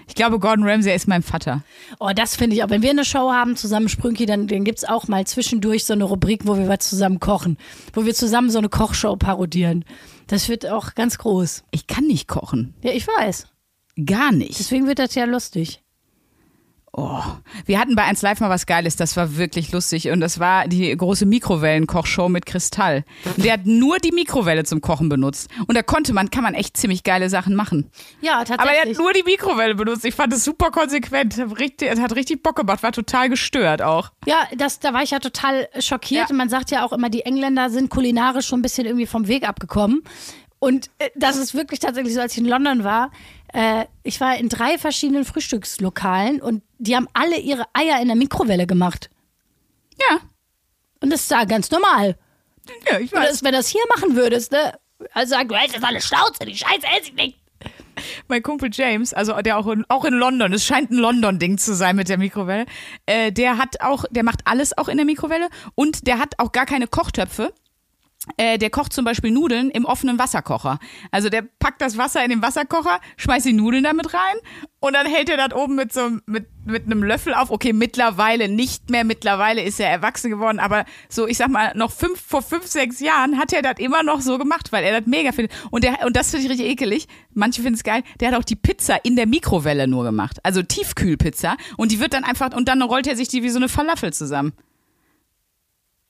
[0.08, 1.64] Ich glaube, Gordon Ramsay ist mein Vater.
[2.00, 2.70] Oh, das finde ich auch.
[2.70, 5.94] Wenn wir eine Show haben zusammen, Sprünki, dann, dann gibt es auch mal zwischendurch so
[5.94, 7.58] eine Rubrik, wo wir was zusammen kochen.
[7.94, 9.84] Wo wir zusammen so eine Kochshow parodieren.
[10.28, 11.64] Das wird auch ganz groß.
[11.72, 12.76] Ich kann nicht kochen.
[12.82, 13.48] Ja, ich weiß.
[14.06, 14.60] Gar nicht.
[14.60, 15.82] Deswegen wird das ja lustig.
[16.98, 17.22] Oh.
[17.66, 20.12] Wir hatten bei 1 Live mal was Geiles, das war wirklich lustig.
[20.12, 23.04] Und das war die große Mikrowellenkochshow mit Kristall.
[23.36, 25.50] Und der hat nur die Mikrowelle zum Kochen benutzt.
[25.68, 27.91] Und da konnte man, kann man echt ziemlich geile Sachen machen.
[28.22, 28.98] Ja, Aber er tatsächlich.
[28.98, 30.06] hat nur die Mikrowelle benutzt.
[30.06, 31.38] Ich fand es super konsequent.
[31.60, 34.12] Richtig, es hat richtig Bock gemacht, war total gestört auch.
[34.26, 36.30] Ja, das, da war ich ja total schockiert.
[36.30, 36.30] Ja.
[36.30, 39.28] Und man sagt ja auch immer, die Engländer sind kulinarisch schon ein bisschen irgendwie vom
[39.28, 40.02] Weg abgekommen.
[40.60, 43.12] Und äh, das ist wirklich tatsächlich so, als ich in London war.
[43.53, 48.16] Äh, ich war in drei verschiedenen Frühstückslokalen und die haben alle ihre Eier in der
[48.16, 49.10] Mikrowelle gemacht.
[49.99, 50.20] Ja,
[51.01, 52.18] Und das ist da ganz normal.
[52.91, 53.30] ja ich weiß.
[53.30, 54.78] das, wenn du das hier machen würdest, ne?
[55.14, 57.38] Also sagen, du hältst jetzt alle Schnauze, die Scheiße esse ich nicht.
[58.28, 61.74] Mein Kumpel James, also der auch in, auch in London, es scheint ein London-Ding zu
[61.76, 62.66] sein mit der Mikrowelle,
[63.06, 66.51] äh, der hat auch, der macht alles auch in der Mikrowelle und der hat auch
[66.51, 67.53] gar keine Kochtöpfe.
[68.38, 70.80] Äh, der kocht zum Beispiel Nudeln im offenen Wasserkocher.
[71.11, 74.36] Also der packt das Wasser in den Wasserkocher, schmeißt die Nudeln damit rein
[74.80, 77.49] und dann hält er das oben mit so mit, mit einem Löffel auf.
[77.49, 81.91] Okay, mittlerweile nicht mehr, mittlerweile ist er erwachsen geworden, aber so, ich sag mal, noch
[81.91, 85.07] fünf, vor fünf, sechs Jahren hat er das immer noch so gemacht, weil er das
[85.07, 85.55] mega findet.
[85.71, 87.07] Und, der, und das finde ich richtig ekelig.
[87.34, 88.03] Manche finden es geil.
[88.19, 90.39] Der hat auch die Pizza in der Mikrowelle nur gemacht.
[90.43, 91.57] Also Tiefkühlpizza.
[91.78, 94.13] Und die wird dann einfach, und dann rollt er sich die wie so eine Falafel
[94.13, 94.53] zusammen.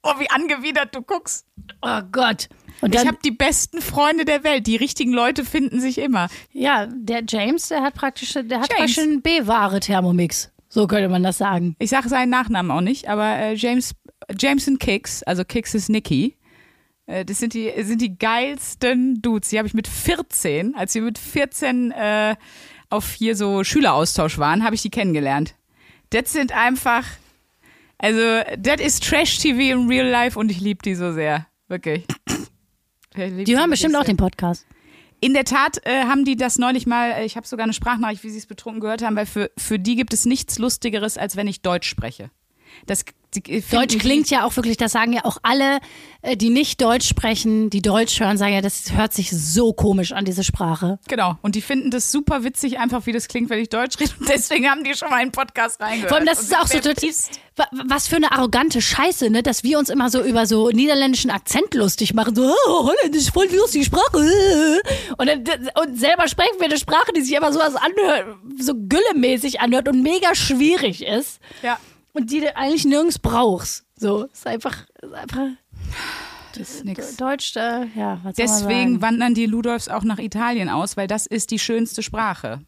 [0.05, 1.45] Oh, wie angewidert du guckst.
[1.81, 2.47] Oh Gott.
[2.81, 4.67] Und Ich dann, habe die besten Freunde der Welt.
[4.67, 6.27] Die richtigen Leute finden sich immer.
[6.51, 8.67] ja, der James, der hat praktisch, der hat James.
[8.69, 10.51] praktisch einen B-Ware Thermomix.
[10.69, 11.75] So könnte man das sagen.
[11.79, 13.93] Ich sage seinen Nachnamen auch nicht, aber äh, James
[14.39, 16.35] Jameson Kicks, also Kicks ist Nicky.
[17.05, 19.49] Äh, das sind die, sind die geilsten Dudes.
[19.49, 22.35] Die habe ich mit 14, als wir mit 14 äh,
[22.89, 25.55] auf hier so Schüleraustausch waren, habe ich die kennengelernt.
[26.09, 27.03] Das sind einfach,
[27.97, 28.19] also
[28.57, 31.47] das ist Trash-TV in Real Life und ich liebe die so sehr.
[31.67, 32.05] Wirklich.
[33.15, 34.67] Die hören bestimmt auch den Podcast.
[35.21, 38.23] In der Tat äh, haben die das neulich mal, äh, ich habe sogar eine Sprachnachricht,
[38.23, 41.37] wie sie es betrunken gehört haben, weil für, für die gibt es nichts Lustigeres, als
[41.37, 42.29] wenn ich Deutsch spreche.
[42.85, 43.05] Das,
[43.41, 45.79] Deutsch die- klingt ja auch wirklich, das sagen ja auch alle,
[46.21, 50.11] äh, die nicht Deutsch sprechen, die Deutsch hören, sagen ja, das hört sich so komisch
[50.11, 50.99] an, diese Sprache.
[51.07, 51.37] Genau.
[51.41, 54.11] Und die finden das super witzig, einfach wie das klingt, wenn ich Deutsch rede.
[54.19, 56.09] Und deswegen haben die schon mal in den Podcast reingehört.
[56.09, 56.95] Vor allem, das ist auch so total,
[57.87, 61.73] was für eine arrogante Scheiße, ne, dass wir uns immer so über so niederländischen Akzent
[61.73, 64.81] lustig machen, so, oh, Holländisch, voll lustige Sprache.
[65.17, 65.43] Und, dann,
[65.81, 70.01] und selber sprechen wir eine Sprache, die sich aber sowas anhört, so güllemäßig anhört und
[70.01, 71.39] mega schwierig ist.
[71.63, 71.77] Ja.
[72.15, 73.83] Und die du eigentlich nirgends brauchst.
[73.97, 75.47] So, ist einfach, ist einfach
[76.57, 77.17] Das ist nix.
[77.17, 81.51] Deutsch, äh, ja, was Deswegen wandern die Ludolfs auch nach Italien aus, weil das ist
[81.51, 82.61] die schönste Sprache.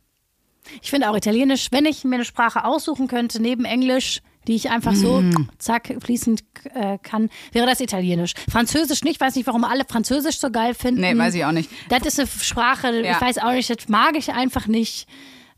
[0.82, 4.70] Ich finde auch Italienisch, wenn ich mir eine Sprache aussuchen könnte, neben Englisch, die ich
[4.70, 5.50] einfach so Mhm.
[5.58, 6.44] zack fließend
[6.74, 8.34] äh, kann, wäre das Italienisch.
[8.50, 11.02] Französisch nicht, weiß nicht, warum alle Französisch so geil finden.
[11.02, 11.70] Nee, weiß ich auch nicht.
[11.90, 13.14] Das ist eine Sprache, Ja.
[13.16, 15.08] ich weiß auch nicht, das mag ich einfach nicht.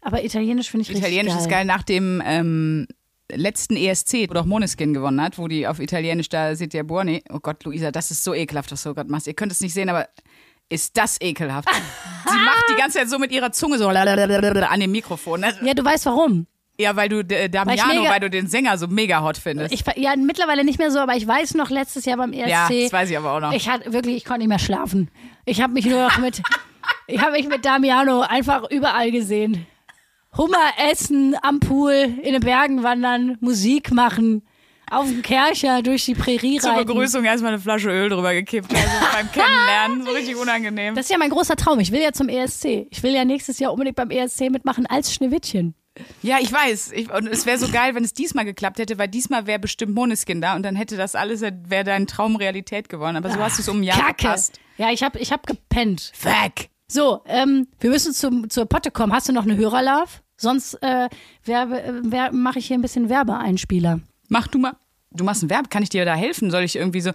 [0.02, 2.88] Aber Italienisch finde ich Italienisch richtig ist geil nach dem ähm,
[3.32, 7.24] letzten ESC, wo doch Moneskin gewonnen hat, wo die auf Italienisch da ihr Buoni.
[7.32, 9.28] Oh Gott, Luisa, das ist so ekelhaft, was du gerade machst.
[9.28, 10.08] Ihr könnt es nicht sehen, aber
[10.70, 11.70] ist das ekelhaft.
[12.30, 15.42] Sie macht die ganze Zeit so mit ihrer Zunge so an dem Mikrofon.
[15.42, 15.54] ne?
[15.64, 16.48] Ja, du weißt warum.
[16.80, 19.74] Ja, weil du äh, Damiano, mega- weil du den Sänger so mega hot findest.
[19.74, 22.48] Ich, ja, mittlerweile nicht mehr so, aber ich weiß noch letztes Jahr beim ESC.
[22.50, 23.52] ja, das weiß ich aber auch noch.
[23.52, 25.12] Ich hatte wirklich, ich konnte nicht mehr schlafen.
[25.44, 26.42] Ich habe mich nur noch mit,
[27.08, 29.66] ich habe mich mit Damiano einfach überall gesehen.
[30.38, 34.44] Hummer essen, am Pool, in den Bergen wandern, Musik machen,
[34.92, 36.88] auf dem Kercher durch die Prärie Zur reiten.
[36.88, 38.74] Begrüßung erstmal eine Flasche Öl drüber gekippt.
[38.74, 40.96] Also beim Kennenlernen, so richtig unangenehm.
[40.96, 41.80] Das ist ja mein großer Traum.
[41.80, 42.88] Ich will ja zum ESC.
[42.90, 45.76] Ich will ja nächstes Jahr unbedingt beim ESC mitmachen als Schneewittchen.
[46.22, 46.92] Ja, ich weiß.
[46.94, 49.94] Ich, und es wäre so geil, wenn es diesmal geklappt hätte, weil diesmal wäre bestimmt
[49.94, 53.18] Moneskin da und dann hätte das alles, wäre dein Traum Realität geworden.
[53.18, 54.24] Aber so hast du es um ein Jahr Kacke.
[54.24, 54.60] verpasst.
[54.78, 56.12] Ja, ich habe ich hab gepennt.
[56.16, 56.70] Fuck.
[56.92, 59.14] So, ähm, wir müssen zum, zur Potte kommen.
[59.14, 60.10] Hast du noch eine Hörerlove?
[60.38, 61.08] Sonst äh,
[61.46, 64.00] werbe- äh, mache ich hier ein bisschen Werbeeinspieler.
[64.28, 64.74] Mach du mal.
[65.12, 66.50] Du machst ein Verb, kann ich dir da helfen?
[66.52, 67.12] Soll ich irgendwie so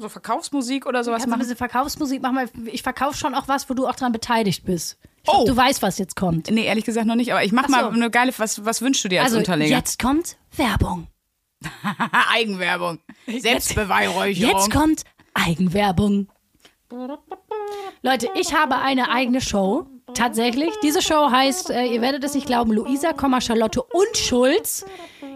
[0.00, 1.38] so Verkaufsmusik oder sowas Kannst du ein machen?
[1.40, 2.36] bisschen Verkaufsmusik machen?
[2.36, 4.98] Weil ich verkaufe schon auch was, wo du auch dran beteiligt bist.
[5.22, 5.44] Ich Oh.
[5.44, 6.50] glaub, du weißt, was jetzt kommt.
[6.50, 7.72] Nee, ehrlich gesagt noch nicht, aber ich mach Ach so.
[7.72, 9.76] mal eine geile, was, was wünschst du dir als Also, Unterleger?
[9.76, 11.06] jetzt kommt Werbung.
[12.34, 12.98] Eigenwerbung.
[13.26, 14.54] Selbstbeweihräucherung.
[14.56, 16.28] Jetzt kommt Eigenwerbung.
[18.06, 19.86] Leute, ich habe eine eigene Show.
[20.12, 20.68] Tatsächlich.
[20.82, 24.84] Diese Show heißt, äh, ihr werdet es nicht glauben, Luisa, Charlotte und Schulz.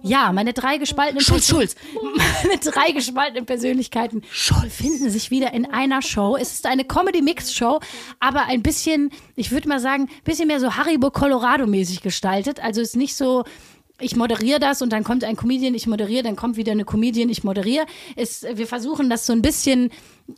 [0.03, 1.77] Ja, meine drei gespaltenen Schulz, Schulz.
[2.43, 4.23] meine drei gespaltenen Persönlichkeiten
[4.69, 6.37] finden sich wieder in einer Show.
[6.37, 7.81] Es ist eine Comedy-Mix-Show,
[8.21, 12.61] aber ein bisschen, ich würde mal sagen, ein bisschen mehr so Haribo Colorado-mäßig gestaltet.
[12.63, 13.45] Also ist nicht so,
[14.01, 17.29] ich moderiere das und dann kommt ein Comedian, ich moderiere, dann kommt wieder eine Comedian,
[17.29, 17.87] ich moderiere.
[18.17, 19.91] Es, wir versuchen das so ein bisschen,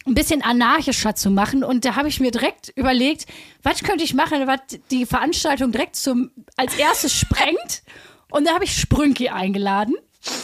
[0.06, 3.26] ein bisschen anarchischer zu machen und da habe ich mir direkt überlegt,
[3.62, 7.82] was könnte ich machen, was die Veranstaltung direkt zum, als erstes sprengt.
[8.30, 9.94] Und da habe ich Sprünki eingeladen.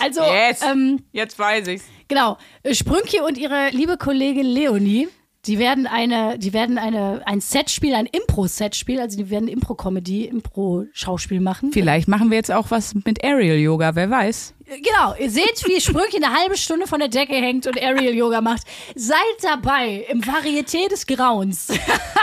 [0.00, 0.60] Also, Yes.
[0.62, 1.84] ähm, Jetzt weiß ich's.
[2.08, 2.36] Genau.
[2.70, 5.08] Sprünki und ihre liebe Kollegin Leonie,
[5.46, 9.48] die werden eine, die werden eine, ein Set spielen, ein Impro-Set spielen, also die werden
[9.48, 11.72] Impro-Comedy, Impro-Schauspiel machen.
[11.72, 14.55] Vielleicht machen wir jetzt auch was mit Aerial Yoga, wer weiß.
[14.66, 18.62] Genau, ihr seht, wie Sprünki eine halbe Stunde von der Decke hängt und Aerial-Yoga macht.
[18.96, 21.68] Seid dabei im Varieté des Grauens.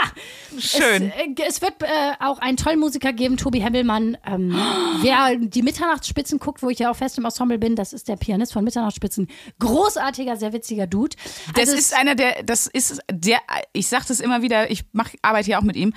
[0.58, 1.10] Schön.
[1.10, 1.86] Es, äh, es wird äh,
[2.20, 4.18] auch einen tollen Musiker geben, Tobi Hemmelmann.
[4.26, 4.54] Ähm,
[5.00, 8.16] wer die Mitternachtsspitzen guckt, wo ich ja auch fest im Ensemble bin, das ist der
[8.16, 9.28] Pianist von Mitternachtsspitzen.
[9.58, 11.16] Großartiger, sehr witziger Dude.
[11.54, 13.38] Das Also ist es- einer der, das ist der,
[13.72, 15.94] ich sag das immer wieder, ich mach, arbeite ja auch mit ihm.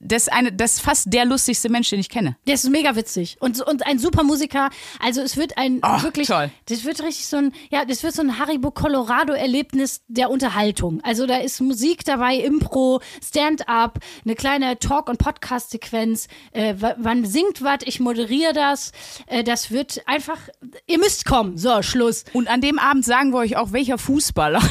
[0.00, 2.36] Das ist, eine, das ist fast der lustigste Mensch, den ich kenne.
[2.46, 4.70] Der ist mega witzig und, und ein super Musiker.
[5.00, 6.50] Also es wird ein Ach, wirklich, toll.
[6.66, 11.00] das wird richtig so ein, ja, das wird so ein Haribo Colorado Erlebnis der Unterhaltung.
[11.02, 16.28] Also da ist Musik dabei, Impro, Stand-up, eine kleine Talk- und Podcast-Sequenz.
[16.52, 18.92] Äh, w- man singt was, ich moderiere das.
[19.26, 20.38] Äh, das wird einfach,
[20.86, 21.58] ihr müsst kommen.
[21.58, 22.24] So, Schluss.
[22.32, 24.62] Und an dem Abend sagen wir euch auch, welcher Fußballer.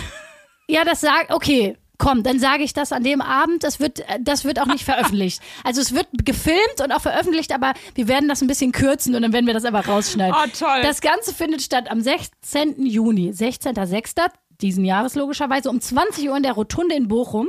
[0.70, 1.78] Ja, das sagt, okay.
[2.00, 3.64] Komm, dann sage ich das an dem Abend.
[3.64, 5.42] Das wird, äh, das wird auch nicht veröffentlicht.
[5.64, 9.22] Also es wird gefilmt und auch veröffentlicht, aber wir werden das ein bisschen kürzen und
[9.24, 10.36] dann werden wir das aber rausschneiden.
[10.38, 10.82] Oh, toll.
[10.84, 12.86] Das Ganze findet statt am 16.
[12.86, 14.30] Juni, 16.06.
[14.62, 17.48] diesen Jahres logischerweise, um 20 Uhr in der Rotunde in Bochum.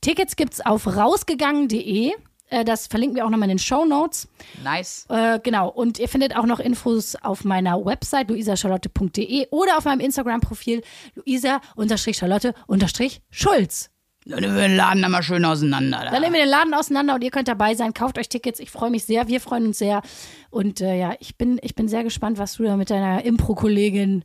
[0.00, 2.12] Tickets gibt's auf rausgegangen.de.
[2.48, 4.28] Äh, Das verlinken wir auch nochmal in den Show Notes.
[4.64, 5.06] Nice.
[5.08, 5.68] Äh, genau.
[5.68, 10.82] Und ihr findet auch noch Infos auf meiner Website luisacharlotte.de oder auf meinem Instagram-Profil
[11.14, 13.89] luisa-charlotte-schulz.
[14.26, 16.02] Dann nehmen wir den Laden dann mal schön auseinander.
[16.04, 16.10] Da.
[16.10, 17.94] Dann nehmen wir den Laden auseinander und ihr könnt dabei sein.
[17.94, 18.60] Kauft euch Tickets.
[18.60, 19.28] Ich freue mich sehr.
[19.28, 20.02] Wir freuen uns sehr.
[20.50, 24.24] Und äh, ja, ich bin, ich bin sehr gespannt, was du da mit deiner Impro-Kollegin.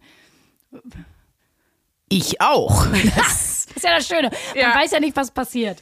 [2.10, 2.88] Ich auch.
[3.16, 4.30] Das ist ja das Schöne.
[4.54, 4.76] Man Ja.
[4.76, 5.82] weiß ja nicht, was passiert.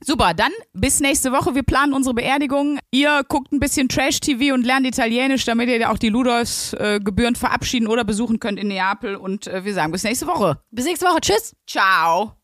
[0.00, 1.54] Super, dann bis nächste Woche.
[1.54, 2.78] Wir planen unsere Beerdigung.
[2.90, 7.38] Ihr guckt ein bisschen Trash-TV und lernt Italienisch, damit ihr auch die Ludolfs äh, gebührend
[7.38, 9.16] verabschieden oder besuchen könnt in Neapel.
[9.16, 10.60] Und äh, wir sagen bis nächste Woche.
[10.70, 11.20] Bis nächste Woche.
[11.22, 11.56] Tschüss.
[11.66, 12.43] Ciao.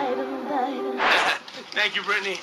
[1.73, 2.37] Thank you, Brittany.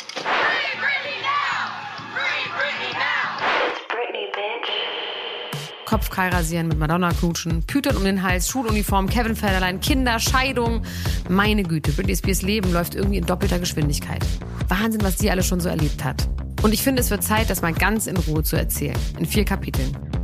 [5.84, 10.82] Kopfkeil rasieren, mit Madonna knutschen, Pütern um den Hals, Schuluniform, Kevin Federlein, Kinder, Scheidung.
[11.28, 14.24] Meine Güte, Britney Spears Leben läuft irgendwie in doppelter Geschwindigkeit.
[14.68, 16.28] Wahnsinn, was die alle schon so erlebt hat.
[16.62, 18.98] Und ich finde, es wird Zeit, das mal ganz in Ruhe zu erzählen.
[19.18, 20.07] In vier Kapiteln.